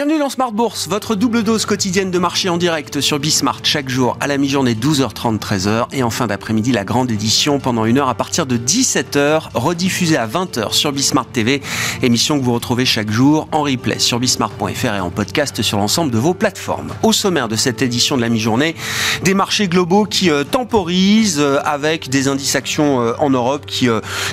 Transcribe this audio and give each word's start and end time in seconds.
Bienvenue 0.00 0.18
dans 0.18 0.30
Smart 0.30 0.52
Bourse, 0.52 0.88
votre 0.88 1.14
double 1.14 1.42
dose 1.42 1.66
quotidienne 1.66 2.10
de 2.10 2.18
marché 2.18 2.48
en 2.48 2.56
direct 2.56 3.02
sur 3.02 3.18
Bismart 3.18 3.60
chaque 3.64 3.90
jour 3.90 4.16
à 4.18 4.28
la 4.28 4.38
mi-journée 4.38 4.72
12h30 4.72 5.38
13h 5.38 5.88
et 5.92 6.02
en 6.02 6.08
fin 6.08 6.26
d'après-midi 6.26 6.72
la 6.72 6.84
grande 6.84 7.10
édition 7.10 7.58
pendant 7.58 7.84
une 7.84 7.98
heure 7.98 8.08
à 8.08 8.14
partir 8.14 8.46
de 8.46 8.56
17h 8.56 9.50
rediffusée 9.52 10.16
à 10.16 10.26
20h 10.26 10.72
sur 10.72 10.90
Bismart 10.92 11.26
TV, 11.26 11.60
émission 12.00 12.40
que 12.40 12.44
vous 12.46 12.54
retrouvez 12.54 12.86
chaque 12.86 13.10
jour 13.10 13.46
en 13.52 13.60
replay 13.60 13.98
sur 13.98 14.18
bismart.fr 14.18 14.94
et 14.94 15.00
en 15.00 15.10
podcast 15.10 15.60
sur 15.60 15.76
l'ensemble 15.76 16.10
de 16.10 16.16
vos 16.16 16.32
plateformes. 16.32 16.94
Au 17.02 17.12
sommaire 17.12 17.48
de 17.48 17.56
cette 17.56 17.82
édition 17.82 18.16
de 18.16 18.22
la 18.22 18.30
mi-journée, 18.30 18.76
des 19.22 19.34
marchés 19.34 19.68
globaux 19.68 20.06
qui 20.06 20.30
euh, 20.30 20.44
temporisent 20.44 21.40
euh, 21.40 21.58
avec 21.62 22.08
des 22.08 22.26
indices 22.26 22.56
actions 22.56 23.02
euh, 23.02 23.12
en 23.18 23.28
Europe 23.28 23.66
qui 23.66 23.86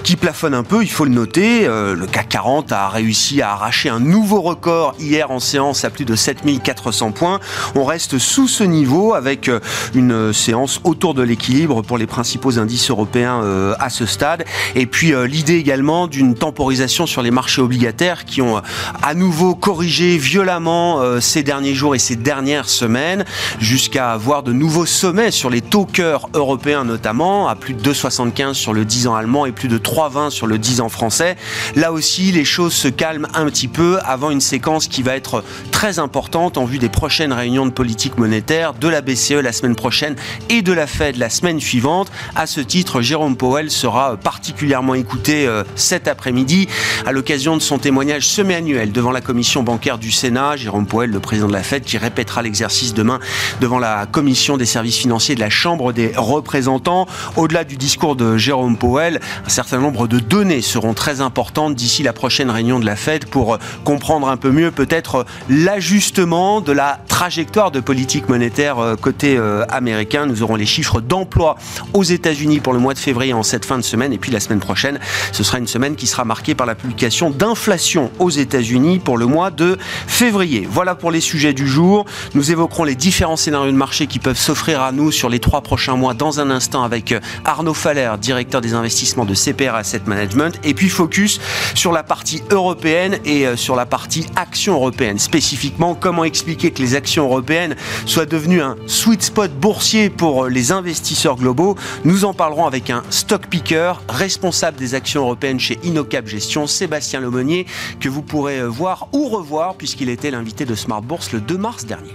qui 0.03 0.15
plafonnent 0.15 0.53
un 0.53 0.63
peu, 0.63 0.81
il 0.81 0.89
faut 0.89 1.03
le 1.03 1.11
noter, 1.11 1.65
le 1.65 2.05
CAC 2.09 2.29
40 2.29 2.71
a 2.71 2.87
réussi 2.87 3.41
à 3.41 3.51
arracher 3.51 3.89
un 3.89 3.99
nouveau 3.99 4.39
record 4.41 4.95
hier 4.99 5.29
en 5.29 5.39
à 5.57 5.89
plus 5.89 6.05
de 6.05 6.15
7400 6.15 7.11
points. 7.13 7.39
On 7.73 7.83
reste 7.83 8.19
sous 8.19 8.47
ce 8.47 8.63
niveau 8.63 9.15
avec 9.15 9.49
euh, 9.49 9.59
une 9.95 10.31
séance 10.31 10.79
autour 10.83 11.15
de 11.15 11.23
l'équilibre 11.23 11.81
pour 11.81 11.97
les 11.97 12.05
principaux 12.05 12.59
indices 12.59 12.91
européens 12.91 13.41
euh, 13.43 13.73
à 13.79 13.89
ce 13.89 14.05
stade. 14.05 14.45
Et 14.75 14.85
puis 14.85 15.13
euh, 15.13 15.25
l'idée 15.25 15.55
également 15.55 16.05
d'une 16.05 16.35
temporisation 16.35 17.07
sur 17.07 17.23
les 17.23 17.31
marchés 17.31 17.61
obligataires 17.61 18.25
qui 18.25 18.43
ont 18.43 18.61
à 19.01 19.15
nouveau 19.15 19.55
corrigé 19.55 20.17
violemment 20.17 21.01
ces 21.19 21.41
derniers 21.41 21.73
jours 21.73 21.95
et 21.95 21.99
ces 21.99 22.15
dernières 22.15 22.69
semaines 22.69 23.25
jusqu'à 23.59 24.11
avoir 24.11 24.43
de 24.43 24.53
nouveaux 24.53 24.85
sommets 24.85 25.31
sur 25.31 25.49
les 25.49 25.61
taux 25.61 25.85
cœurs 25.85 26.29
européens 26.35 26.83
notamment, 26.83 27.47
à 27.47 27.55
plus 27.55 27.73
de 27.73 27.81
2,75 27.81 28.53
sur 28.53 28.73
le 28.73 28.85
10 28.85 29.07
ans 29.07 29.15
allemand 29.15 29.47
et 29.47 29.51
plus 29.51 29.69
de 29.69 29.79
3,20 29.79 30.29
sur 30.29 30.45
le 30.45 30.59
10 30.59 30.81
ans 30.81 30.89
français. 30.89 31.35
Là 31.75 31.91
aussi, 31.91 32.31
les 32.31 32.45
choses 32.45 32.73
se 32.73 32.87
calment 32.87 33.27
un 33.33 33.45
petit 33.45 33.67
peu 33.67 33.97
avant 34.05 34.29
une 34.29 34.41
séquence 34.41 34.87
qui 34.87 35.01
va 35.01 35.15
être 35.15 35.36
très 35.71 35.99
importante 35.99 36.57
en 36.57 36.65
vue 36.65 36.77
des 36.77 36.89
prochaines 36.89 37.33
réunions 37.33 37.65
de 37.65 37.71
politique 37.71 38.17
monétaire 38.17 38.73
de 38.73 38.87
la 38.87 39.01
BCE 39.01 39.41
la 39.41 39.51
semaine 39.51 39.75
prochaine 39.75 40.15
et 40.49 40.61
de 40.61 40.73
la 40.73 40.87
Fed 40.87 41.17
la 41.17 41.29
semaine 41.29 41.59
suivante. 41.59 42.11
À 42.35 42.47
ce 42.47 42.61
titre, 42.61 43.01
Jérôme 43.01 43.35
Powell 43.35 43.71
sera 43.71 44.17
particulièrement 44.17 44.95
écouté 44.95 45.47
euh, 45.47 45.63
cet 45.75 46.07
après-midi 46.07 46.67
à 47.05 47.11
l'occasion 47.11 47.55
de 47.55 47.61
son 47.61 47.77
témoignage 47.77 48.27
semi-annuel 48.27 48.91
devant 48.91 49.11
la 49.11 49.21
commission 49.21 49.63
bancaire 49.63 49.97
du 49.97 50.11
Sénat. 50.11 50.57
Jérôme 50.57 50.87
Powell, 50.87 51.11
le 51.11 51.19
président 51.19 51.47
de 51.47 51.53
la 51.53 51.63
Fed, 51.63 51.83
qui 51.83 51.97
répétera 51.97 52.41
l'exercice 52.41 52.93
demain 52.93 53.19
devant 53.61 53.79
la 53.79 54.05
commission 54.05 54.57
des 54.57 54.65
services 54.65 54.97
financiers 54.97 55.35
de 55.35 55.39
la 55.39 55.49
Chambre 55.49 55.93
des 55.93 56.11
représentants. 56.15 57.07
Au-delà 57.35 57.63
du 57.63 57.77
discours 57.77 58.15
de 58.15 58.37
Jérôme 58.37 58.77
Powell, 58.77 59.19
un 59.45 59.49
certain 59.49 59.79
nombre 59.79 60.07
de 60.07 60.19
données 60.19 60.61
seront 60.61 60.93
très 60.93 61.21
importantes 61.21 61.75
d'ici 61.75 62.03
la 62.03 62.13
prochaine 62.13 62.49
réunion 62.49 62.79
de 62.79 62.85
la 62.85 62.95
Fed 62.95 63.25
pour 63.25 63.55
euh, 63.55 63.57
comprendre 63.83 64.27
un 64.29 64.37
peu 64.37 64.51
mieux 64.51 64.71
peut-être 64.71 65.25
l'ajustement 65.49 66.61
de 66.61 66.71
la 66.71 66.99
trajectoire 67.17 67.71
de 67.71 67.79
politique 67.79 68.29
monétaire 68.29 68.77
euh, 68.77 68.95
côté 68.95 69.37
euh, 69.37 69.65
américain. 69.69 70.27
Nous 70.27 70.43
aurons 70.43 70.55
les 70.55 70.67
chiffres 70.67 71.01
d'emploi 71.01 71.55
aux 71.95 72.03
États-Unis 72.03 72.59
pour 72.59 72.73
le 72.73 72.79
mois 72.79 72.93
de 72.93 72.99
février 72.99 73.33
en 73.33 73.41
cette 73.41 73.65
fin 73.65 73.77
de 73.77 73.83
semaine. 73.83 74.13
Et 74.13 74.19
puis 74.19 74.29
la 74.29 74.39
semaine 74.39 74.59
prochaine, 74.59 74.99
ce 75.31 75.43
sera 75.43 75.57
une 75.57 75.65
semaine 75.65 75.95
qui 75.95 76.05
sera 76.05 76.25
marquée 76.25 76.53
par 76.53 76.67
la 76.67 76.75
publication 76.75 77.31
d'inflation 77.31 78.11
aux 78.19 78.29
États-Unis 78.29 78.99
pour 78.99 79.17
le 79.17 79.25
mois 79.25 79.49
de 79.49 79.79
février. 80.05 80.67
Voilà 80.69 80.93
pour 80.93 81.09
les 81.09 81.19
sujets 81.19 81.53
du 81.53 81.67
jour. 81.67 82.05
Nous 82.35 82.51
évoquerons 82.51 82.83
les 82.83 82.93
différents 82.93 83.35
scénarios 83.35 83.71
de 83.71 83.77
marché 83.77 84.05
qui 84.05 84.19
peuvent 84.19 84.37
s'offrir 84.37 84.83
à 84.83 84.91
nous 84.91 85.11
sur 85.11 85.29
les 85.29 85.39
trois 85.39 85.61
prochains 85.61 85.95
mois 85.95 86.13
dans 86.13 86.39
un 86.39 86.51
instant 86.51 86.83
avec 86.83 87.11
euh, 87.11 87.19
Arnaud 87.45 87.73
Faller, 87.73 88.11
directeur 88.21 88.61
des 88.61 88.75
investissements 88.75 89.25
de 89.25 89.33
CPR 89.33 89.73
Asset 89.73 90.01
Management. 90.05 90.59
Et 90.63 90.75
puis 90.75 90.89
focus 90.89 91.41
sur 91.73 91.91
la 91.91 92.03
partie 92.03 92.43
européenne 92.51 93.17
et 93.25 93.47
sur 93.55 93.75
la 93.75 93.87
partie 93.87 94.27
action 94.35 94.75
européenne 94.75 95.16
Spécifiquement, 95.17 95.95
comment 95.95 96.23
expliquer 96.23 96.71
que 96.71 96.81
les 96.81 96.95
actions 96.95 97.25
européennes 97.25 97.75
soient 98.05 98.25
devenues 98.25 98.61
un 98.61 98.75
sweet 98.87 99.23
spot 99.23 99.51
boursier 99.51 100.09
pour 100.09 100.47
les 100.47 100.71
investisseurs 100.71 101.35
globaux? 101.35 101.75
Nous 102.03 102.25
en 102.25 102.33
parlerons 102.33 102.65
avec 102.65 102.89
un 102.89 103.03
stock 103.09 103.47
picker, 103.47 103.93
responsable 104.09 104.77
des 104.77 104.93
actions 104.93 105.21
européennes 105.21 105.59
chez 105.59 105.79
Innocap 105.83 106.27
Gestion, 106.27 106.67
Sébastien 106.67 107.19
Lemonnier, 107.19 107.65
que 107.99 108.09
vous 108.09 108.21
pourrez 108.21 108.63
voir 108.67 109.07
ou 109.13 109.27
revoir 109.27 109.75
puisqu'il 109.75 110.09
était 110.09 110.31
l'invité 110.31 110.65
de 110.65 110.75
Smart 110.75 111.01
Bourse 111.01 111.31
le 111.31 111.41
2 111.41 111.57
mars 111.57 111.85
dernier. 111.85 112.13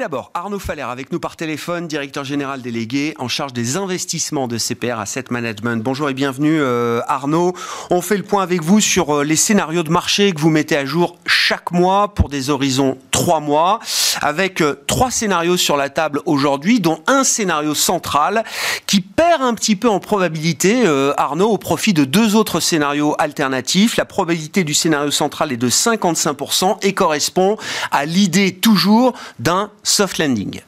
D'abord, 0.00 0.30
Arnaud 0.32 0.58
Faller 0.58 0.80
avec 0.80 1.12
nous 1.12 1.20
par 1.20 1.36
téléphone, 1.36 1.86
directeur 1.86 2.24
général 2.24 2.62
délégué 2.62 3.12
en 3.18 3.28
charge 3.28 3.52
des 3.52 3.76
investissements 3.76 4.48
de 4.48 4.56
CPR 4.56 4.98
Asset 4.98 5.24
Management. 5.28 5.82
Bonjour 5.82 6.08
et 6.08 6.14
bienvenue 6.14 6.58
euh, 6.58 7.02
Arnaud. 7.06 7.52
On 7.90 8.00
fait 8.00 8.16
le 8.16 8.22
point 8.22 8.42
avec 8.42 8.62
vous 8.62 8.80
sur 8.80 9.14
euh, 9.14 9.24
les 9.24 9.36
scénarios 9.36 9.82
de 9.82 9.90
marché 9.90 10.32
que 10.32 10.40
vous 10.40 10.48
mettez 10.48 10.78
à 10.78 10.86
jour 10.86 11.18
chaque 11.26 11.70
mois 11.72 12.14
pour 12.14 12.30
des 12.30 12.48
horizons 12.48 12.96
trois 13.10 13.40
mois, 13.40 13.78
avec 14.22 14.62
euh, 14.62 14.82
trois 14.86 15.10
scénarios 15.10 15.58
sur 15.58 15.76
la 15.76 15.90
table 15.90 16.22
aujourd'hui, 16.24 16.80
dont 16.80 17.02
un 17.06 17.22
scénario 17.22 17.74
central 17.74 18.44
qui 18.86 19.02
perd 19.02 19.42
un 19.42 19.52
petit 19.52 19.76
peu 19.76 19.90
en 19.90 20.00
probabilité, 20.00 20.86
Arnaud, 21.18 21.50
au 21.50 21.58
profit 21.58 21.92
de 21.92 22.04
deux 22.04 22.34
autres 22.36 22.60
scénarios 22.60 23.14
alternatifs. 23.18 23.98
La 23.98 24.06
probabilité 24.06 24.64
du 24.64 24.72
scénario 24.72 25.10
central 25.10 25.52
est 25.52 25.58
de 25.58 25.68
55% 25.68 26.78
et 26.82 26.94
correspond 26.94 27.58
à 27.92 28.06
l'idée 28.06 28.54
toujours 28.54 29.12
d'un 29.38 29.70
soft 29.90 30.18
landing. 30.18 30.60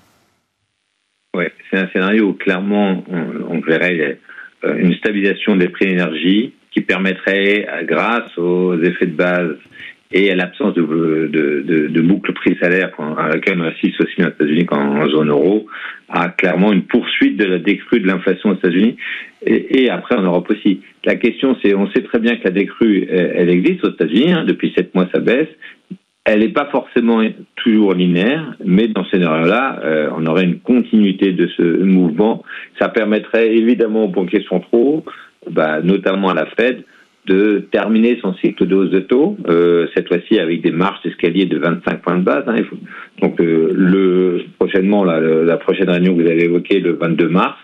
Oui, 1.34 1.44
c'est 1.70 1.78
un 1.78 1.88
scénario 1.92 2.28
où 2.28 2.32
clairement 2.34 3.04
on, 3.08 3.60
verrait 3.60 4.18
euh, 4.64 4.76
une 4.76 4.94
stabilisation 4.94 5.56
des 5.56 5.68
prix 5.68 5.86
d'énergie 5.86 6.52
qui 6.72 6.80
permettrait, 6.80 7.66
grâce 7.84 8.36
aux 8.38 8.80
effets 8.82 9.06
de 9.06 9.16
base 9.16 9.56
et 10.12 10.30
à 10.30 10.34
l'absence 10.34 10.74
de, 10.74 12.00
boucle 12.00 12.32
prix-salaire 12.32 12.90
à 13.18 13.28
laquelle 13.28 13.60
on 13.60 13.64
assiste 13.64 14.00
aussi 14.00 14.22
aux 14.22 14.28
États-Unis 14.28 14.66
qu'en 14.66 15.08
zone 15.08 15.30
euro, 15.30 15.66
à 16.08 16.28
clairement 16.28 16.72
une 16.72 16.82
poursuite 16.82 17.36
de 17.36 17.44
la 17.44 17.58
décrue 17.58 18.00
de 18.00 18.06
l'inflation 18.06 18.50
aux 18.50 18.54
États-Unis 18.54 18.96
et, 19.46 19.88
après 19.90 20.16
en 20.16 20.22
Europe 20.22 20.50
aussi. 20.50 20.80
La 21.04 21.16
question, 21.16 21.56
c'est, 21.62 21.74
on 21.74 21.90
sait 21.92 22.02
très 22.02 22.18
bien 22.18 22.36
que 22.36 22.44
la 22.44 22.50
décrue, 22.50 23.06
elle, 23.10 23.48
existe 23.48 23.84
aux 23.84 23.92
États-Unis, 23.92 24.32
hein, 24.32 24.44
depuis 24.44 24.72
sept 24.76 24.94
mois 24.94 25.08
ça 25.12 25.20
baisse, 25.20 25.48
elle 26.24 26.40
n'est 26.40 26.50
pas 26.50 26.66
forcément 26.66 27.20
toujours 27.56 27.94
linéaire, 27.94 28.54
mais 28.64 28.88
dans 28.88 29.04
ce 29.04 29.10
scénario-là, 29.10 29.80
euh, 29.84 30.08
on 30.16 30.24
aurait 30.26 30.44
une 30.44 30.60
continuité 30.60 31.32
de 31.32 31.48
ce 31.56 31.62
mouvement. 31.62 32.44
Ça 32.78 32.88
permettrait 32.88 33.54
évidemment 33.54 34.04
aux 34.04 34.08
banquiers 34.08 34.44
centraux, 34.48 35.04
bah, 35.50 35.80
notamment 35.82 36.28
à 36.30 36.34
la 36.34 36.46
Fed, 36.46 36.84
de 37.26 37.66
terminer 37.72 38.18
son 38.20 38.34
cycle 38.34 38.66
de 38.66 38.74
hausse 38.74 38.90
de 38.90 39.00
taux, 39.00 39.36
euh, 39.48 39.86
cette 39.94 40.08
fois-ci 40.08 40.38
avec 40.38 40.60
des 40.60 40.70
marches 40.70 41.02
d'escalier 41.02 41.46
de 41.46 41.58
25 41.58 42.02
points 42.02 42.18
de 42.18 42.24
base. 42.24 42.44
Hein, 42.46 42.56
Donc 43.20 43.40
euh, 43.40 43.72
le 43.74 44.44
prochainement, 44.58 45.04
la, 45.04 45.56
prochaine 45.56 45.90
réunion 45.90 46.16
que 46.16 46.22
vous 46.22 46.28
avez 46.28 46.44
évoquée, 46.44 46.78
le 46.78 46.92
22 46.92 47.28
mars, 47.28 47.58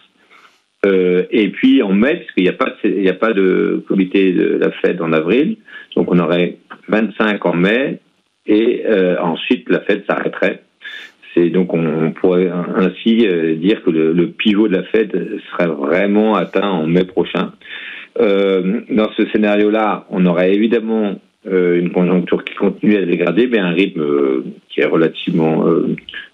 et 1.30 1.50
puis 1.50 1.82
en 1.82 1.92
mai, 1.92 2.16
puisqu'il 2.16 2.44
n'y 2.44 3.08
a 3.08 3.12
pas 3.12 3.32
de 3.32 3.84
comité 3.86 4.32
de 4.32 4.56
la 4.56 4.70
Fed 4.70 5.02
en 5.02 5.12
avril, 5.12 5.56
donc 5.96 6.10
on 6.10 6.18
aurait 6.18 6.56
25 6.88 7.44
en 7.44 7.54
mai, 7.54 8.00
et 8.48 8.84
euh, 8.86 9.16
ensuite 9.20 9.68
la 9.68 9.80
Fed 9.80 10.04
s'arrêterait. 10.08 10.62
C'est 11.34 11.50
donc 11.50 11.74
on, 11.74 12.10
pourrait 12.12 12.48
ainsi 12.48 13.26
euh, 13.26 13.54
dire 13.56 13.82
que 13.82 13.90
le, 13.90 14.28
pivot 14.28 14.68
de 14.68 14.76
la 14.76 14.82
Fed 14.84 15.12
serait 15.50 15.68
vraiment 15.68 16.34
atteint 16.34 16.68
en 16.68 16.86
mai 16.86 17.04
prochain. 17.04 17.52
Euh, 18.18 18.80
dans 18.90 19.10
ce 19.12 19.26
scénario-là, 19.26 20.06
on 20.10 20.26
aurait 20.26 20.52
évidemment 20.54 21.20
une 21.50 21.92
conjoncture 21.92 22.44
qui 22.44 22.54
continue 22.56 22.96
à 22.96 23.06
dégrader, 23.06 23.46
mais 23.46 23.58
un 23.58 23.70
rythme 23.70 24.04
qui 24.68 24.80
est 24.80 24.86
relativement, 24.86 25.64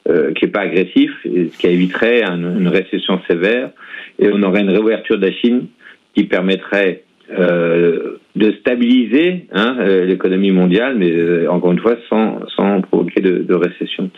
qui 0.07 0.45
est 0.45 0.49
pas 0.49 0.63
agressif, 0.63 1.11
ce 1.23 1.57
qui 1.57 1.67
éviterait 1.69 2.25
une 2.25 2.67
récession 2.67 3.21
sévère, 3.29 3.71
et 4.19 4.29
on 4.33 4.43
aurait 4.43 4.63
une 4.63 4.71
réouverture 4.71 5.19
de 5.19 5.27
la 5.27 5.33
Chine 5.33 5.67
qui 6.15 6.25
permettrait 6.25 7.05
euh, 7.31 8.19
de 8.37 8.53
stabiliser 8.61 9.47
hein, 9.53 9.77
euh, 9.79 10.05
l'économie 10.05 10.51
mondiale, 10.51 10.97
mais 10.99 11.11
euh, 11.11 11.51
encore 11.51 11.73
une 11.73 11.79
fois 11.79 11.97
sans, 12.09 12.41
sans 12.57 12.81
provoquer 12.81 13.21
de, 13.21 13.55
récession. 13.55 14.11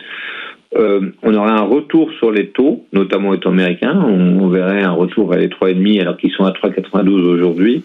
Euh, 0.75 1.11
on 1.23 1.33
aurait 1.35 1.51
un 1.51 1.63
retour 1.63 2.11
sur 2.13 2.31
les 2.31 2.47
taux, 2.47 2.85
notamment 2.93 3.31
les 3.31 3.39
taux 3.39 3.49
américains. 3.49 3.99
On, 4.05 4.47
verrait 4.49 4.83
un 4.83 4.91
retour 4.91 5.29
vers 5.29 5.39
les 5.39 5.47
3,5 5.47 6.01
alors 6.01 6.17
qu'ils 6.17 6.31
sont 6.31 6.45
à 6.45 6.51
3,92 6.51 7.09
aujourd'hui. 7.09 7.83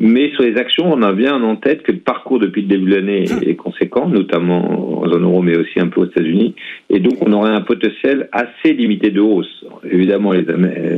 Mais 0.00 0.30
sur 0.32 0.42
les 0.42 0.56
actions, 0.56 0.90
on 0.90 1.02
a 1.02 1.12
bien 1.12 1.42
en 1.42 1.56
tête 1.56 1.82
que 1.82 1.92
le 1.92 1.98
parcours 1.98 2.38
depuis 2.38 2.62
le 2.62 2.68
début 2.68 2.90
de 2.90 2.96
l'année 2.96 3.24
est 3.42 3.56
conséquent, 3.56 4.08
notamment 4.08 5.02
en 5.02 5.08
zone 5.08 5.24
euro, 5.24 5.42
mais 5.42 5.56
aussi 5.56 5.80
un 5.80 5.88
peu 5.88 6.00
aux 6.00 6.06
États-Unis. 6.06 6.54
Et 6.88 6.98
donc, 6.98 7.14
on 7.20 7.32
aurait 7.32 7.52
un 7.52 7.60
potentiel 7.60 8.28
assez 8.32 8.72
limité 8.72 9.10
de 9.10 9.20
hausse. 9.20 9.64
Évidemment, 9.90 10.32
les 10.32 10.44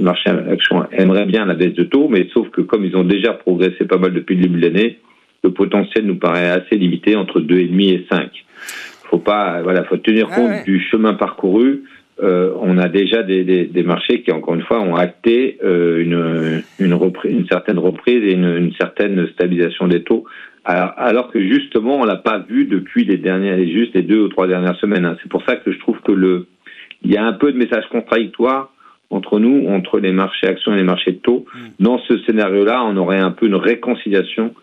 marchés 0.01 0.31
actions 0.31 0.85
aimeraient 0.93 1.27
bien 1.27 1.47
la 1.47 1.55
baisse 1.55 1.75
de 1.75 1.85
taux, 1.85 2.09
mais 2.09 2.29
sauf 2.33 2.49
que 2.51 2.61
comme 2.61 2.85
ils 2.85 2.97
ont 2.97 3.05
déjà 3.05 3.33
progressé 3.33 3.87
pas 3.87 3.99
mal 3.99 4.13
depuis 4.13 4.37
le 4.37 4.43
début 4.43 4.61
de 4.61 4.67
l'année, 4.67 4.99
le 5.43 5.51
potentiel 5.51 6.07
nous 6.07 6.17
paraît 6.17 6.51
assez 6.51 6.77
limité 6.77 7.17
entre 7.17 7.41
2,5 7.41 7.83
et 7.83 8.07
5. 8.11 8.31
Faut 9.11 9.19
pas, 9.19 9.63
voilà, 9.63 9.85
faut 9.85 9.97
tenir 9.97 10.29
compte 10.29 10.65
du 10.65 10.81
chemin 10.81 11.15
parcouru 11.15 11.85
on 12.23 12.79
a 12.79 12.89
déjà 12.89 13.23
des, 13.23 13.83
marchés 13.85 14.23
qui, 14.23 14.31
encore 14.33 14.55
une 14.55 14.63
fois, 14.63 14.81
ont 14.81 14.95
acté 14.95 15.59
une, 15.63 16.63
une, 16.79 17.47
certaine 17.49 17.79
reprise 17.79 18.23
et 18.23 18.33
une, 18.35 18.73
certaine 18.79 19.27
stabilisation 19.35 19.89
des 19.89 20.03
taux, 20.03 20.25
alors, 20.65 21.31
que 21.31 21.41
justement, 21.41 22.01
on 22.01 22.05
l'a 22.05 22.17
pas 22.17 22.39
vu 22.39 22.65
depuis 22.65 23.05
les 23.05 23.19
dernières, 23.19 23.59
juste 23.59 23.95
les 23.95 24.03
deux 24.03 24.21
ou 24.21 24.29
trois 24.29 24.47
dernières 24.47 24.77
semaines. 24.77 25.05
Hein. 25.05 25.17
C'est 25.23 25.29
pour 25.29 25.45
ça 25.45 25.57
que 25.57 25.71
je 25.71 25.79
trouve 25.79 26.01
que 26.01 26.13
le, 26.13 26.47
il 27.03 27.13
y 27.13 27.19
a 27.19 27.25
un 27.25 27.35
peu 27.35 27.53
de 27.53 27.59
messages 27.59 27.87
contradictoires 27.91 28.73
entre 29.15 29.39
nous, 29.39 29.69
entre 29.69 29.99
les 29.99 30.13
marchés 30.13 30.47
actions 30.47 30.73
et 30.73 30.77
les 30.77 30.83
marchés 30.83 31.13
de 31.13 31.19
taux. 31.19 31.45
Mm. 31.55 31.59
Dans 31.81 31.99
ce 31.99 32.19
scénario-là, 32.25 32.85
on 32.85 32.97
aurait 32.97 33.19
un 33.19 33.31
peu 33.31 33.47
une 33.47 33.55
réconciliation 33.55 34.55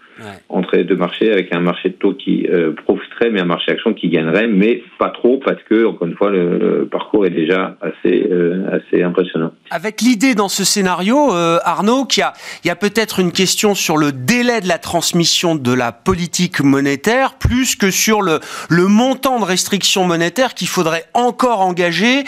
entre 0.50 0.76
les 0.76 0.84
deux 0.84 0.96
marchés, 0.96 1.32
avec 1.32 1.54
un 1.54 1.60
marché 1.60 1.90
de 1.90 1.96
taux 1.96 2.14
qui 2.14 2.48
euh, 2.48 2.74
profiterait, 2.74 3.30
mais 3.32 3.42
un 3.42 3.46
marché 3.46 3.72
action 3.72 3.94
qui 3.94 4.10
gagnerait, 4.10 4.48
mais 4.48 4.84
pas 5.00 5.10
trop, 5.10 5.40
parce 5.44 5.62
que, 5.70 5.86
encore 5.86 6.08
une 6.08 6.16
fois, 6.16 6.30
le, 6.30 6.88
parcours 6.92 7.26
est 7.26 7.32
déjà 7.32 7.78
assez, 7.82 8.28
euh, 8.30 8.66
assez 8.72 9.04
impressionnant. 9.04 9.52
Avec 9.70 10.02
l'idée 10.02 10.36
dans 10.36 10.50
ce 10.50 10.64
scénario, 10.64 11.34
euh, 11.34 11.60
Arnaud, 11.64 12.06
qu'il 12.06 12.22
y 12.22 12.24
a, 12.24 12.34
il 12.64 12.68
y 12.68 12.72
a 12.72 12.76
peut-être 12.76 13.20
une 13.20 13.32
question 13.32 13.76
sur 13.76 13.98
le 13.98 14.12
délai 14.12 14.62
de 14.62 14.68
la 14.68 14.78
transmission 14.78 15.56
de 15.56 15.74
la 15.74 15.92
politique 15.92 16.62
monétaire, 16.62 17.36
plus 17.36 17.76
que 17.76 17.92
sur 17.92 18.22
le, 18.22 18.40
le 18.70 18.88
montant 18.88 19.40
de 19.40 19.46
restrictions 19.46 20.06
monétaires 20.06 20.54
qu'il 20.54 20.68
faudrait 20.68 21.06
encore 21.14 21.62
engager 21.62 22.24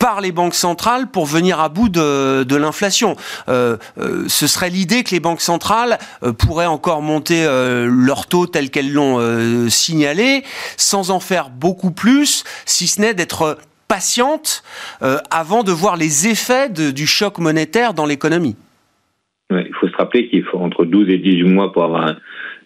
par 0.00 0.20
les 0.20 0.32
banques 0.32 0.54
centrales 0.54 1.08
pour 1.12 1.26
venir 1.26 1.60
à 1.60 1.68
bout 1.68 1.88
de, 1.88 2.56
l'inflation. 2.56 3.14
Euh, 3.48 3.76
euh, 3.98 4.24
ce 4.26 4.46
serait 4.48 4.70
l'idée 4.70 5.04
que 5.04 5.10
les 5.10 5.20
banques 5.20 5.42
centrales 5.42 5.98
euh, 6.24 6.32
pourraient 6.32 6.66
encore 6.66 7.02
monter 7.02 7.46
leur 7.86 8.26
taux 8.26 8.46
tel 8.46 8.70
qu'elles 8.70 8.92
l'ont 8.92 9.20
signalé, 9.68 10.42
sans 10.76 11.10
en 11.10 11.20
faire 11.20 11.50
beaucoup 11.50 11.90
plus, 11.90 12.44
si 12.64 12.86
ce 12.86 13.00
n'est 13.00 13.14
d'être 13.14 13.58
patiente 13.88 14.62
avant 15.30 15.62
de 15.62 15.72
voir 15.72 15.96
les 15.96 16.28
effets 16.28 16.70
du 16.70 17.06
choc 17.06 17.38
monétaire 17.38 17.92
dans 17.92 18.06
l'économie. 18.06 18.56
il 19.50 19.74
faut 19.78 19.88
se 19.88 19.96
rappeler 19.96 20.28
qu'il 20.28 20.44
faut 20.44 20.58
entre 20.58 20.84
12 20.84 21.10
et 21.10 21.18
18 21.18 21.42
mois 21.44 21.72
pour 21.72 21.84
avoir 21.84 22.16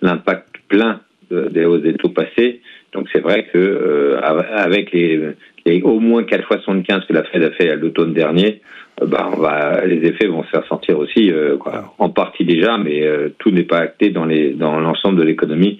l'impact 0.00 0.46
plein 0.68 1.00
des 1.30 1.64
hausses 1.64 1.82
des 1.82 1.94
taux 1.94 2.10
passés. 2.10 2.60
Donc 2.92 3.08
c'est 3.12 3.20
vrai 3.20 3.48
que 3.52 4.20
avec 4.22 4.92
les, 4.92 5.34
et 5.66 5.82
au 5.82 5.98
moins 6.00 6.24
4 6.24 6.46
fois 6.46 6.58
75 6.58 7.04
que 7.06 7.12
la 7.12 7.24
Fed 7.24 7.42
a 7.42 7.50
fait 7.52 7.70
à 7.70 7.76
l'automne 7.76 8.12
dernier, 8.12 8.60
euh, 9.02 9.06
bah, 9.06 9.30
on 9.32 9.40
va, 9.40 9.84
les 9.86 10.06
effets 10.06 10.26
vont 10.26 10.42
se 10.44 10.50
faire 10.50 10.66
sentir 10.66 10.98
aussi, 10.98 11.30
euh, 11.30 11.56
quoi, 11.56 11.94
en 11.98 12.10
partie 12.10 12.44
déjà, 12.44 12.78
mais 12.78 13.02
euh, 13.02 13.30
tout 13.38 13.50
n'est 13.50 13.64
pas 13.64 13.78
acté 13.78 14.10
dans 14.10 14.24
les 14.24 14.52
dans 14.52 14.78
l'ensemble 14.78 15.18
de 15.18 15.24
l'économie. 15.24 15.78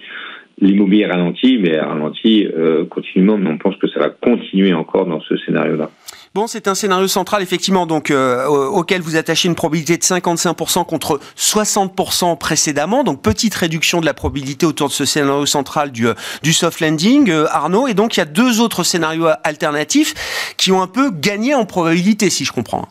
L'immobilier 0.59 1.05
ralentit, 1.05 1.57
mais 1.57 1.77
ralentit 1.77 2.47
continuellement, 2.89 3.37
mais 3.37 3.49
on 3.49 3.57
pense 3.57 3.75
que 3.75 3.89
ça 3.89 3.99
va 3.99 4.09
continuer 4.09 4.73
encore 4.73 5.05
dans 5.05 5.19
ce 5.19 5.35
scénario-là. 5.35 5.89
Bon, 6.35 6.47
c'est 6.47 6.67
un 6.67 6.75
scénario 6.75 7.07
central, 7.07 7.41
effectivement, 7.41 7.85
donc 7.85 8.11
euh, 8.11 8.45
auquel 8.45 8.99
vous 8.99 9.15
attachez 9.15 9.47
une 9.47 9.55
probabilité 9.55 9.95
de 9.95 10.01
55% 10.01 10.85
contre 10.85 11.21
60% 11.37 12.37
précédemment. 12.37 13.05
Donc, 13.05 13.21
petite 13.21 13.55
réduction 13.55 14.01
de 14.01 14.05
la 14.05 14.13
probabilité 14.13 14.65
autour 14.65 14.89
de 14.89 14.91
ce 14.91 15.05
scénario 15.05 15.45
central 15.45 15.93
du, 15.93 16.07
euh, 16.07 16.13
soft 16.43 16.81
landing, 16.81 17.29
euh, 17.29 17.45
Arnaud. 17.49 17.87
Et 17.87 17.93
donc, 17.93 18.17
il 18.17 18.19
y 18.19 18.21
a 18.21 18.25
deux 18.25 18.59
autres 18.59 18.83
scénarios 18.83 19.27
alternatifs 19.45 20.53
qui 20.57 20.73
ont 20.73 20.81
un 20.81 20.87
peu 20.87 21.09
gagné 21.09 21.55
en 21.55 21.63
probabilité, 21.63 22.29
si 22.29 22.43
je 22.43 22.51
comprends. 22.51 22.89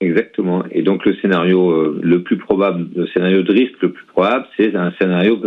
Exactement. 0.00 0.62
Et 0.70 0.82
donc, 0.82 1.04
le 1.06 1.16
scénario 1.16 1.92
le 2.00 2.22
plus 2.22 2.38
probable, 2.38 2.86
le 2.94 3.08
scénario 3.08 3.42
de 3.42 3.52
risque 3.52 3.82
le 3.82 3.90
plus 3.90 4.06
probable, 4.06 4.46
c'est 4.56 4.76
un 4.76 4.92
scénario 5.00 5.40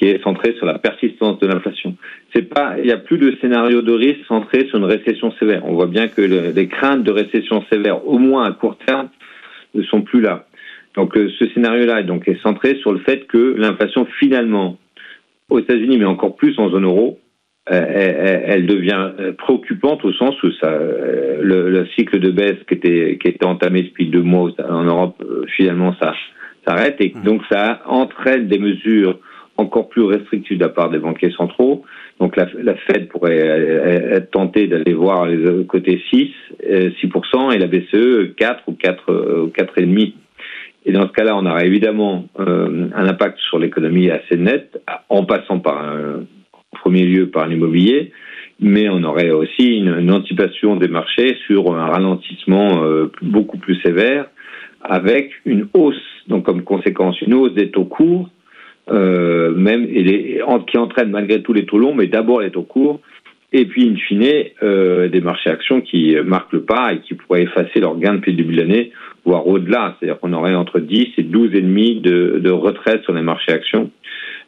qui 0.00 0.08
est 0.08 0.22
centré 0.22 0.54
sur 0.54 0.64
la 0.64 0.78
persistance 0.78 1.38
de 1.40 1.46
l'inflation. 1.46 1.94
C'est 2.34 2.48
pas, 2.48 2.76
il 2.78 2.84
n'y 2.84 2.92
a 2.92 2.96
plus 2.96 3.18
de 3.18 3.36
scénario 3.40 3.82
de 3.82 3.92
risque 3.92 4.24
centré 4.26 4.66
sur 4.68 4.78
une 4.78 4.84
récession 4.84 5.30
sévère. 5.38 5.62
On 5.66 5.74
voit 5.74 5.88
bien 5.88 6.08
que 6.08 6.22
les 6.22 6.68
craintes 6.68 7.04
de 7.04 7.12
récession 7.12 7.62
sévère, 7.70 8.06
au 8.06 8.18
moins 8.18 8.44
à 8.44 8.52
court 8.52 8.78
terme, 8.78 9.10
ne 9.74 9.82
sont 9.82 10.00
plus 10.00 10.22
là. 10.22 10.46
Donc 10.96 11.16
euh, 11.16 11.30
ce 11.38 11.46
scénario-là 11.50 12.02
donc 12.02 12.26
est 12.28 12.40
centré 12.42 12.76
sur 12.76 12.92
le 12.92 13.00
fait 13.00 13.26
que 13.26 13.54
l'inflation 13.58 14.06
finalement 14.18 14.78
aux 15.50 15.58
États-Unis, 15.58 15.98
mais 15.98 16.06
encore 16.06 16.34
plus 16.34 16.58
en 16.58 16.70
zone 16.70 16.84
euro, 16.84 17.18
euh, 17.70 18.42
elle, 18.46 18.66
devient 18.66 19.10
euh, 19.20 19.32
préoccupante 19.32 20.04
au 20.04 20.12
sens 20.14 20.34
où 20.42 20.50
ça, 20.52 20.70
le, 20.70 21.68
le, 21.68 21.86
cycle 21.94 22.18
de 22.18 22.30
baisse 22.30 22.56
qui 22.66 22.74
était 22.74 23.18
qui 23.20 23.28
était 23.28 23.44
entamé 23.44 23.82
depuis 23.82 24.06
deux 24.06 24.22
mois 24.22 24.50
en 24.66 24.84
Europe, 24.84 25.22
finalement 25.56 25.94
ça 26.00 26.14
s'arrête 26.66 26.96
et 27.00 27.12
mmh. 27.14 27.22
donc 27.22 27.42
ça 27.50 27.82
entraîne 27.86 28.48
des 28.48 28.58
mesures 28.58 29.18
encore 29.60 29.88
plus 29.88 30.02
restrictive 30.02 30.58
de 30.58 30.64
la 30.64 30.70
part 30.70 30.90
des 30.90 30.98
banquiers 30.98 31.32
centraux. 31.32 31.84
Donc 32.18 32.36
la, 32.36 32.46
Fed 32.86 33.08
pourrait 33.08 33.38
être 33.38 34.30
tentée 34.30 34.66
d'aller 34.66 34.92
voir 34.92 35.26
les 35.26 35.64
côtés 35.64 36.02
6, 36.10 36.30
6% 36.62 37.54
et 37.54 37.58
la 37.58 37.66
BCE 37.66 38.34
4 38.36 38.62
ou 38.66 38.72
4, 38.72 39.50
4,5%. 39.56 40.12
Et 40.86 40.92
dans 40.92 41.06
ce 41.06 41.12
cas-là, 41.12 41.36
on 41.36 41.44
aura 41.44 41.64
évidemment 41.64 42.24
euh, 42.38 42.88
un 42.94 43.06
impact 43.06 43.38
sur 43.38 43.58
l'économie 43.58 44.10
assez 44.10 44.36
net, 44.36 44.80
en 45.08 45.24
passant 45.24 45.58
par 45.58 45.78
un 45.82 46.24
premier 46.72 47.04
lieu 47.04 47.28
par 47.28 47.46
l'immobilier, 47.46 48.12
mais 48.60 48.88
on 48.88 49.02
aurait 49.04 49.30
aussi 49.30 49.78
une, 49.78 50.10
anticipation 50.10 50.76
des 50.76 50.88
marchés 50.88 51.36
sur 51.46 51.74
un 51.74 51.86
ralentissement 51.86 52.82
euh, 52.82 53.10
beaucoup 53.20 53.58
plus 53.58 53.76
sévère, 53.82 54.26
avec 54.82 55.32
une 55.44 55.68
hausse, 55.74 56.02
donc 56.28 56.44
comme 56.44 56.62
conséquence 56.62 57.20
une 57.20 57.34
hausse 57.34 57.52
des 57.52 57.70
taux 57.70 57.84
courts 57.84 58.30
euh, 58.90 59.52
même 59.54 59.84
et 59.84 60.40
qui 60.66 60.78
entraîne 60.78 61.10
malgré 61.10 61.42
tout 61.42 61.52
les 61.52 61.66
taux 61.66 61.78
longs, 61.78 61.94
mais 61.94 62.06
d'abord 62.06 62.40
les 62.40 62.50
taux 62.50 62.62
courts, 62.62 63.00
et 63.52 63.64
puis 63.64 63.88
in 63.88 63.96
fine 63.96 64.44
euh, 64.62 65.08
des 65.08 65.20
marchés 65.20 65.50
actions 65.50 65.80
qui 65.80 66.16
marquent 66.24 66.52
le 66.52 66.62
pas 66.62 66.92
et 66.92 67.00
qui 67.00 67.14
pourraient 67.14 67.42
effacer 67.42 67.80
leurs 67.80 67.98
gains 67.98 68.14
depuis 68.14 68.32
le 68.32 68.36
début 68.36 68.54
de 68.54 68.60
l'année, 68.60 68.92
voire 69.24 69.46
au-delà. 69.46 69.96
C'est-à-dire 69.98 70.20
qu'on 70.20 70.32
aurait 70.32 70.54
entre 70.54 70.80
10 70.80 71.08
et 71.18 71.22
12 71.22 71.54
et 71.54 71.62
demi 71.62 72.00
de, 72.00 72.40
de 72.42 73.02
sur 73.02 73.12
les 73.12 73.22
marchés 73.22 73.52
actions. 73.52 73.90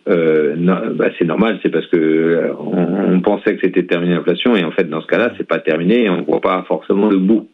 Euh, 0.09 0.57
bah 0.95 1.11
c'est 1.19 1.25
normal, 1.25 1.61
c'est 1.63 1.71
parce 1.71 1.87
que 1.87 1.97
euh, 1.97 2.53
on, 2.59 3.21
pensait 3.21 3.55
que 3.55 3.61
c'était 3.63 3.85
terminé 3.85 4.15
l'inflation 4.15 4.57
et 4.57 4.65
en 4.65 4.73
fait 4.73 4.89
dans 4.91 5.01
ce 5.01 5.07
cas-là 5.07 5.33
c'est 5.37 5.47
pas 5.47 5.61
terminé 5.61 6.05
et 6.05 6.11
on 6.11 6.23
voit 6.23 6.41
pas 6.41 6.65
forcément 6.67 7.09
le 7.09 7.19
bout. 7.19 7.49